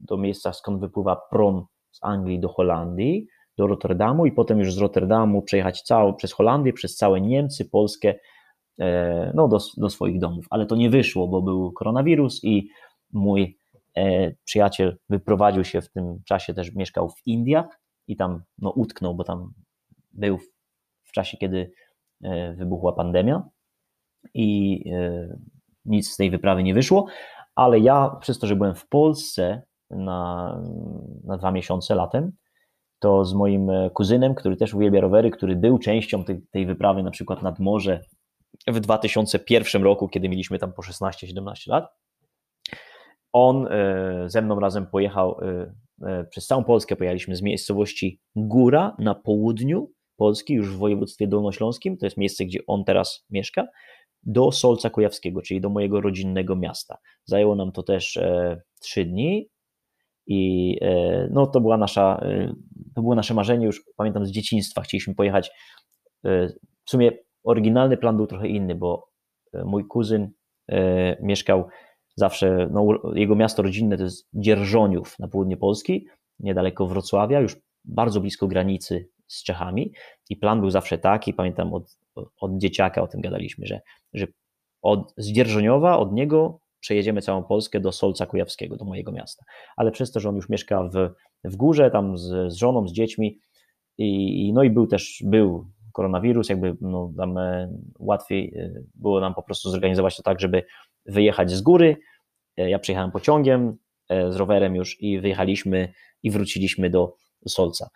do 0.00 0.16
miejsca, 0.16 0.52
skąd 0.52 0.80
wypływa 0.80 1.16
prom 1.30 1.66
z 1.92 1.98
Anglii 2.02 2.40
do 2.40 2.48
Holandii, 2.48 3.26
do 3.58 3.66
Rotterdamu 3.66 4.26
i 4.26 4.32
potem 4.32 4.58
już 4.58 4.74
z 4.74 4.78
Rotterdamu 4.78 5.42
przejechać 5.42 5.82
całą, 5.82 6.14
przez 6.14 6.32
Holandię, 6.32 6.72
przez 6.72 6.96
całe 6.96 7.20
Niemcy, 7.20 7.64
Polskę, 7.64 8.14
no 9.34 9.48
do, 9.48 9.58
do 9.76 9.90
swoich 9.90 10.18
domów. 10.18 10.46
Ale 10.50 10.66
to 10.66 10.76
nie 10.76 10.90
wyszło, 10.90 11.28
bo 11.28 11.42
był 11.42 11.72
koronawirus 11.72 12.44
i 12.44 12.68
mój 13.12 13.58
E, 13.96 14.32
przyjaciel 14.44 14.98
wyprowadził 15.08 15.64
się 15.64 15.82
w 15.82 15.90
tym 15.90 16.22
czasie, 16.24 16.54
też 16.54 16.74
mieszkał 16.74 17.08
w 17.08 17.26
Indiach 17.26 17.80
i 18.08 18.16
tam 18.16 18.42
no, 18.58 18.70
utknął, 18.70 19.14
bo 19.14 19.24
tam 19.24 19.52
był 20.12 20.38
w 21.02 21.12
czasie, 21.12 21.36
kiedy 21.36 21.72
e, 22.22 22.52
wybuchła 22.52 22.92
pandemia 22.92 23.42
i 24.34 24.82
e, 24.92 25.36
nic 25.84 26.10
z 26.10 26.16
tej 26.16 26.30
wyprawy 26.30 26.62
nie 26.62 26.74
wyszło, 26.74 27.06
ale 27.54 27.78
ja 27.78 28.16
przez 28.20 28.38
to, 28.38 28.46
że 28.46 28.56
byłem 28.56 28.74
w 28.74 28.88
Polsce 28.88 29.62
na, 29.90 30.60
na 31.24 31.36
dwa 31.36 31.52
miesiące 31.52 31.94
latem, 31.94 32.32
to 32.98 33.24
z 33.24 33.34
moim 33.34 33.70
kuzynem, 33.94 34.34
który 34.34 34.56
też 34.56 34.74
uwielbia 34.74 35.00
rowery, 35.00 35.30
który 35.30 35.56
był 35.56 35.78
częścią 35.78 36.24
tej, 36.24 36.42
tej 36.50 36.66
wyprawy 36.66 37.02
na 37.02 37.10
przykład 37.10 37.42
nad 37.42 37.58
morze 37.58 38.00
w 38.66 38.80
2001 38.80 39.82
roku, 39.82 40.08
kiedy 40.08 40.28
mieliśmy 40.28 40.58
tam 40.58 40.72
po 40.72 40.82
16-17 40.82 41.54
lat, 41.66 41.88
on 43.32 43.66
e, 43.66 44.24
ze 44.26 44.42
mną 44.42 44.60
razem 44.60 44.86
pojechał 44.86 45.40
e, 45.40 45.74
e, 46.08 46.24
przez 46.24 46.46
całą 46.46 46.64
Polskę. 46.64 46.96
Pojechaliśmy 46.96 47.36
z 47.36 47.42
miejscowości 47.42 48.20
Góra 48.36 48.96
na 48.98 49.14
południu 49.14 49.90
Polski, 50.16 50.54
już 50.54 50.74
w 50.74 50.78
województwie 50.78 51.26
dolnośląskim, 51.26 51.96
to 51.96 52.06
jest 52.06 52.16
miejsce, 52.16 52.44
gdzie 52.44 52.58
on 52.66 52.84
teraz 52.84 53.26
mieszka, 53.30 53.66
do 54.22 54.52
Solca 54.52 54.90
Kujawskiego, 54.90 55.42
czyli 55.42 55.60
do 55.60 55.68
mojego 55.68 56.00
rodzinnego 56.00 56.56
miasta. 56.56 56.98
Zajęło 57.24 57.54
nam 57.54 57.72
to 57.72 57.82
też 57.82 58.18
trzy 58.80 59.04
dni 59.04 59.48
i 60.26 60.78
no, 61.30 61.46
to, 61.46 61.60
była 61.60 61.76
nasza, 61.76 62.20
to 62.94 63.02
było 63.02 63.14
nasze 63.14 63.34
marzenie, 63.34 63.66
już 63.66 63.84
pamiętam 63.96 64.26
z 64.26 64.30
dzieciństwa. 64.30 64.80
Chcieliśmy 64.80 65.14
pojechać. 65.14 65.50
W 66.84 66.90
sumie 66.90 67.12
oryginalny 67.44 67.96
plan 67.96 68.16
był 68.16 68.26
trochę 68.26 68.48
inny, 68.48 68.74
bo 68.74 69.08
mój 69.64 69.86
kuzyn 69.86 70.30
mieszkał 71.20 71.68
zawsze, 72.16 72.68
no, 72.72 72.86
jego 73.14 73.36
miasto 73.36 73.62
rodzinne 73.62 73.96
to 73.96 74.02
jest 74.02 74.28
Dzierżoniów 74.34 75.18
na 75.18 75.28
południe 75.28 75.56
Polski, 75.56 76.06
niedaleko 76.38 76.86
Wrocławia, 76.86 77.40
już 77.40 77.56
bardzo 77.84 78.20
blisko 78.20 78.48
granicy 78.48 79.08
z 79.26 79.44
Czechami 79.44 79.92
i 80.30 80.36
plan 80.36 80.60
był 80.60 80.70
zawsze 80.70 80.98
taki, 80.98 81.34
pamiętam 81.34 81.74
od, 81.74 81.98
od 82.40 82.58
dzieciaka 82.58 83.02
o 83.02 83.08
tym 83.08 83.20
gadaliśmy, 83.20 83.66
że, 83.66 83.80
że 84.14 84.26
od, 84.82 85.14
z 85.16 85.32
od 85.98 86.12
niego 86.12 86.58
przejedziemy 86.80 87.22
całą 87.22 87.42
Polskę 87.42 87.80
do 87.80 87.92
Solca 87.92 88.26
Kujawskiego, 88.26 88.76
do 88.76 88.84
mojego 88.84 89.12
miasta. 89.12 89.44
Ale 89.76 89.90
przez 89.90 90.12
to, 90.12 90.20
że 90.20 90.28
on 90.28 90.36
już 90.36 90.48
mieszka 90.48 90.82
w, 90.82 91.10
w 91.44 91.56
górze, 91.56 91.90
tam 91.90 92.18
z, 92.18 92.52
z 92.52 92.54
żoną, 92.54 92.88
z 92.88 92.92
dziećmi 92.92 93.38
i, 93.98 94.52
no 94.54 94.62
i 94.62 94.70
był 94.70 94.86
też, 94.86 95.22
był 95.26 95.66
koronawirus, 95.92 96.48
jakby 96.48 96.76
no, 96.80 97.12
tam 97.16 97.38
e, 97.38 97.78
łatwiej 97.98 98.54
e, 98.56 98.82
było 98.94 99.20
nam 99.20 99.34
po 99.34 99.42
prostu 99.42 99.70
zorganizować 99.70 100.16
to 100.16 100.22
tak, 100.22 100.40
żeby 100.40 100.62
wyjechać 101.06 101.50
z 101.50 101.60
góry. 101.60 101.96
E, 102.56 102.70
ja 102.70 102.78
przyjechałem 102.78 103.10
pociągiem 103.10 103.76
z 104.30 104.36
rowerem 104.36 104.74
już 104.74 105.00
i 105.00 105.20
wyjechaliśmy 105.20 105.92
i 106.22 106.30
wróciliśmy 106.30 106.90
do 106.90 107.14
Solca. 107.48 107.88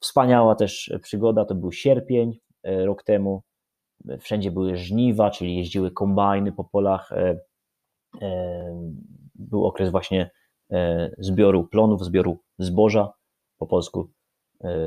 Wspaniała 0.00 0.54
też 0.54 0.92
przygoda, 1.02 1.44
to 1.44 1.54
był 1.54 1.72
sierpień 1.72 2.38
rok 2.64 3.02
temu. 3.02 3.42
Wszędzie 4.20 4.50
były 4.50 4.76
żniwa, 4.76 5.30
czyli 5.30 5.56
jeździły 5.56 5.90
kombajny 5.90 6.52
po 6.52 6.64
polach. 6.64 7.10
Był 9.34 9.66
okres 9.66 9.90
właśnie 9.90 10.30
zbioru 11.18 11.68
plonów, 11.68 12.04
zbioru 12.04 12.38
zboża. 12.58 13.12
Po 13.58 13.66
polsku 13.66 14.10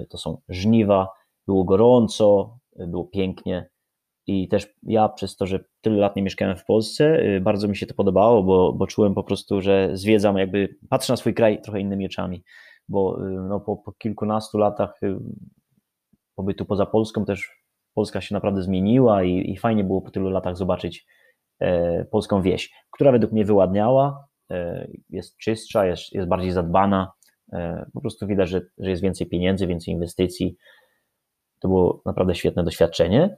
to 0.10 0.18
są 0.18 0.42
żniwa 0.50 1.08
było 1.48 1.64
gorąco, 1.64 2.58
było 2.76 3.06
pięknie 3.06 3.70
i 4.28 4.48
też 4.48 4.74
ja 4.84 5.10
przez 5.10 5.36
to, 5.36 5.46
że 5.46 5.64
tyle 5.82 5.98
lat 5.98 6.16
nie 6.16 6.24
mieszkałem 6.24 6.58
w 6.58 6.66
Polsce, 6.66 7.24
bardzo 7.42 7.68
mi 7.68 7.78
się 7.78 7.86
to 7.86 7.94
podobało, 7.94 8.44
bo, 8.44 8.74
bo 8.74 8.88
czułem 8.88 9.14
po 9.14 9.24
prostu, 9.24 9.62
że 9.62 9.90
zwiedzam, 9.94 10.38
jakby 10.38 10.78
patrzę 10.90 11.14
na 11.14 11.18
swój 11.18 11.34
kraj 11.34 11.62
trochę 11.62 11.80
innymi 11.80 12.06
oczami, 12.06 12.44
bo 12.90 13.18
no, 13.50 13.60
po, 13.60 13.78
po 13.78 13.92
kilkunastu 13.92 14.58
latach 14.58 15.00
pobytu 16.36 16.66
poza 16.66 16.86
Polską 16.86 17.26
też 17.26 17.61
Polska 17.94 18.22
się 18.22 18.36
naprawdę 18.36 18.62
zmieniła 18.62 19.24
i, 19.24 19.52
i 19.52 19.58
fajnie 19.58 19.84
było 19.84 20.02
po 20.02 20.12
tylu 20.12 20.30
latach 20.30 20.58
zobaczyć 20.58 21.06
e, 21.60 22.06
polską 22.06 22.42
wieś, 22.42 22.74
która 22.92 23.12
według 23.12 23.34
mnie 23.34 23.46
wyładniała, 23.46 24.28
e, 24.52 24.88
jest 25.10 25.38
czystsza, 25.38 25.86
jest, 25.86 26.14
jest 26.14 26.28
bardziej 26.28 26.52
zadbana, 26.52 27.12
e, 27.54 27.86
po 27.94 28.02
prostu 28.02 28.28
widać, 28.28 28.50
że, 28.50 28.62
że 28.78 28.90
jest 28.90 29.02
więcej 29.02 29.28
pieniędzy, 29.28 29.68
więcej 29.68 29.94
inwestycji, 29.94 30.56
to 31.60 31.68
było 31.68 32.02
naprawdę 32.06 32.36
świetne 32.36 32.64
doświadczenie. 32.64 33.38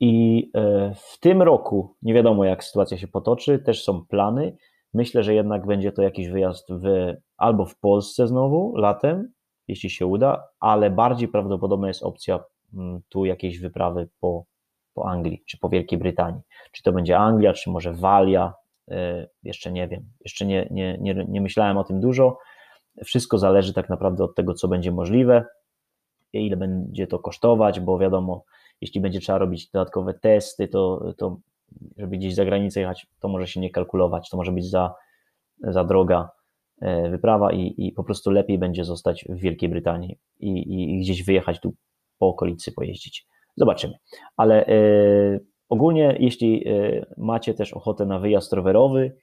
I 0.00 0.50
e, 0.54 0.94
w 0.94 1.20
tym 1.20 1.42
roku, 1.42 1.96
nie 2.02 2.14
wiadomo 2.14 2.44
jak 2.44 2.64
sytuacja 2.64 2.98
się 2.98 3.08
potoczy, 3.08 3.58
też 3.58 3.84
są 3.84 4.06
plany. 4.06 4.56
Myślę, 4.94 5.22
że 5.22 5.34
jednak 5.34 5.66
będzie 5.66 5.92
to 5.92 6.02
jakiś 6.02 6.28
wyjazd 6.28 6.68
w, 6.70 7.14
albo 7.36 7.64
w 7.64 7.78
Polsce 7.78 8.26
znowu 8.26 8.76
latem, 8.76 9.32
jeśli 9.68 9.90
się 9.90 10.06
uda, 10.06 10.48
ale 10.60 10.90
bardziej 10.90 11.28
prawdopodobna 11.28 11.88
jest 11.88 12.02
opcja 12.02 12.44
tu 13.08 13.24
jakiejś 13.24 13.58
wyprawy 13.58 14.08
po, 14.20 14.44
po 14.94 15.08
Anglii 15.08 15.42
czy 15.46 15.58
po 15.58 15.68
Wielkiej 15.68 15.98
Brytanii. 15.98 16.40
Czy 16.72 16.82
to 16.82 16.92
będzie 16.92 17.18
Anglia, 17.18 17.52
czy 17.52 17.70
może 17.70 17.92
Walia, 17.92 18.54
e, 18.90 19.28
jeszcze 19.42 19.72
nie 19.72 19.88
wiem. 19.88 20.04
Jeszcze 20.20 20.46
nie, 20.46 20.68
nie, 20.70 20.98
nie, 21.00 21.26
nie 21.28 21.40
myślałem 21.40 21.76
o 21.76 21.84
tym 21.84 22.00
dużo. 22.00 22.38
Wszystko 23.04 23.38
zależy 23.38 23.72
tak 23.72 23.88
naprawdę 23.88 24.24
od 24.24 24.34
tego, 24.34 24.54
co 24.54 24.68
będzie 24.68 24.92
możliwe 24.92 25.44
ile 26.40 26.56
będzie 26.56 27.06
to 27.06 27.18
kosztować, 27.18 27.80
bo 27.80 27.98
wiadomo, 27.98 28.44
jeśli 28.80 29.00
będzie 29.00 29.20
trzeba 29.20 29.38
robić 29.38 29.70
dodatkowe 29.70 30.14
testy, 30.14 30.68
to, 30.68 31.12
to 31.16 31.36
żeby 31.96 32.16
gdzieś 32.16 32.34
za 32.34 32.44
granicę 32.44 32.80
jechać, 32.80 33.06
to 33.20 33.28
może 33.28 33.46
się 33.46 33.60
nie 33.60 33.70
kalkulować, 33.70 34.30
to 34.30 34.36
może 34.36 34.52
być 34.52 34.70
za, 34.70 34.94
za 35.58 35.84
droga 35.84 36.30
e, 36.80 37.10
wyprawa 37.10 37.52
i, 37.52 37.74
i 37.78 37.92
po 37.92 38.04
prostu 38.04 38.30
lepiej 38.30 38.58
będzie 38.58 38.84
zostać 38.84 39.24
w 39.28 39.36
Wielkiej 39.36 39.68
Brytanii 39.68 40.18
i, 40.40 40.48
i, 40.48 40.94
i 40.94 41.00
gdzieś 41.00 41.24
wyjechać 41.24 41.60
tu 41.60 41.74
po 42.22 42.28
okolicy, 42.28 42.72
pojeździć. 42.72 43.26
Zobaczymy. 43.56 43.94
Ale 44.36 44.66
e, 44.66 44.74
ogólnie, 45.68 46.16
jeśli 46.20 46.68
e, 46.68 47.06
macie 47.16 47.54
też 47.54 47.72
ochotę 47.72 48.06
na 48.06 48.18
wyjazd 48.18 48.52
rowerowy, 48.52 49.16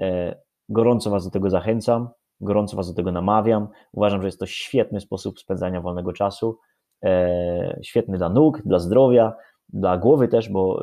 e, 0.00 0.40
gorąco 0.68 1.10
Was 1.10 1.24
do 1.24 1.30
tego 1.30 1.50
zachęcam 1.50 2.08
gorąco 2.40 2.76
Was 2.76 2.88
do 2.88 2.94
tego 2.94 3.12
namawiam. 3.12 3.68
Uważam, 3.92 4.20
że 4.20 4.28
jest 4.28 4.40
to 4.40 4.46
świetny 4.46 5.00
sposób 5.00 5.40
spędzania 5.40 5.80
wolnego 5.80 6.12
czasu, 6.12 6.58
świetny 7.82 8.18
dla 8.18 8.28
nóg, 8.28 8.62
dla 8.62 8.78
zdrowia, 8.78 9.32
dla 9.68 9.98
głowy 9.98 10.28
też, 10.28 10.48
bo 10.48 10.82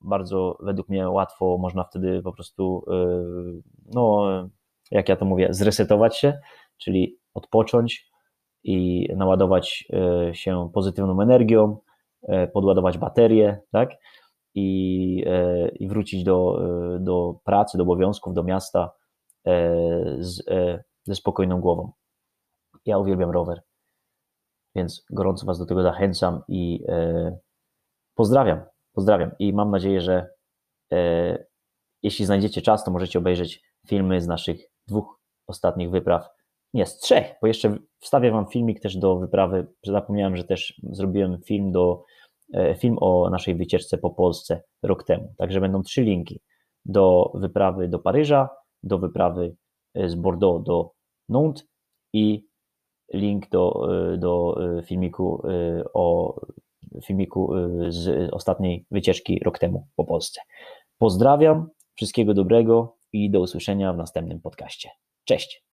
bardzo 0.00 0.58
według 0.60 0.88
mnie 0.88 1.10
łatwo 1.10 1.58
można 1.58 1.84
wtedy 1.84 2.22
po 2.22 2.32
prostu, 2.32 2.84
no, 3.94 4.26
jak 4.90 5.08
ja 5.08 5.16
to 5.16 5.24
mówię, 5.24 5.48
zresetować 5.50 6.18
się, 6.18 6.38
czyli 6.78 7.18
odpocząć 7.34 8.08
i 8.64 9.08
naładować 9.16 9.88
się 10.32 10.70
pozytywną 10.74 11.22
energią, 11.22 11.76
podładować 12.52 12.98
baterię, 12.98 13.60
tak? 13.70 13.90
i, 14.54 15.24
i 15.74 15.88
wrócić 15.88 16.24
do, 16.24 16.60
do 17.00 17.40
pracy, 17.44 17.78
do 17.78 17.82
obowiązków, 17.82 18.34
do 18.34 18.42
miasta 18.42 18.90
z, 20.18 20.42
ze 21.02 21.14
spokojną 21.14 21.60
głową. 21.60 21.92
Ja 22.86 22.98
uwielbiam 22.98 23.30
rower, 23.30 23.62
więc 24.74 25.04
gorąco 25.10 25.46
Was 25.46 25.58
do 25.58 25.66
tego 25.66 25.82
zachęcam 25.82 26.42
i 26.48 26.84
pozdrawiam. 28.14 28.60
Pozdrawiam 28.92 29.30
i 29.38 29.52
mam 29.52 29.70
nadzieję, 29.70 30.00
że 30.00 30.30
jeśli 32.02 32.24
znajdziecie 32.24 32.62
czas, 32.62 32.84
to 32.84 32.90
możecie 32.90 33.18
obejrzeć 33.18 33.62
filmy 33.86 34.20
z 34.20 34.26
naszych 34.26 34.70
dwóch 34.86 35.20
ostatnich 35.46 35.90
wypraw. 35.90 36.28
Nie, 36.74 36.86
z 36.86 36.98
trzech, 36.98 37.34
bo 37.42 37.46
jeszcze 37.46 37.76
wstawię 38.00 38.30
Wam 38.30 38.46
filmik 38.46 38.80
też 38.80 38.96
do 38.96 39.16
wyprawy. 39.16 39.66
Zapomniałem, 39.84 40.36
że 40.36 40.44
też 40.44 40.80
zrobiłem 40.82 41.38
film, 41.42 41.72
do, 41.72 42.04
e, 42.54 42.74
film 42.74 42.96
o 43.00 43.30
naszej 43.30 43.54
wycieczce 43.54 43.98
po 43.98 44.10
Polsce 44.10 44.62
rok 44.82 45.04
temu. 45.04 45.34
Także 45.38 45.60
będą 45.60 45.82
trzy 45.82 46.02
linki 46.02 46.40
do 46.84 47.32
wyprawy 47.34 47.88
do 47.88 47.98
Paryża, 47.98 48.48
do 48.82 48.98
wyprawy 48.98 49.56
e, 49.94 50.08
z 50.08 50.14
Bordeaux 50.14 50.64
do 50.64 50.90
Nantes 51.28 51.64
i 52.12 52.44
link 53.12 53.50
do, 53.50 53.88
e, 54.12 54.18
do 54.18 54.60
filmiku 54.84 55.42
o 55.94 56.34
filmiku 57.04 57.52
z 57.88 58.30
ostatniej 58.32 58.86
wycieczki 58.90 59.40
rok 59.44 59.58
temu 59.58 59.86
po 59.96 60.04
Polsce. 60.04 60.40
Pozdrawiam, 60.98 61.68
wszystkiego 61.94 62.34
dobrego 62.34 62.96
i 63.12 63.30
do 63.30 63.40
usłyszenia 63.40 63.92
w 63.92 63.96
następnym 63.96 64.40
podcaście. 64.40 64.90
Cześć! 65.24 65.67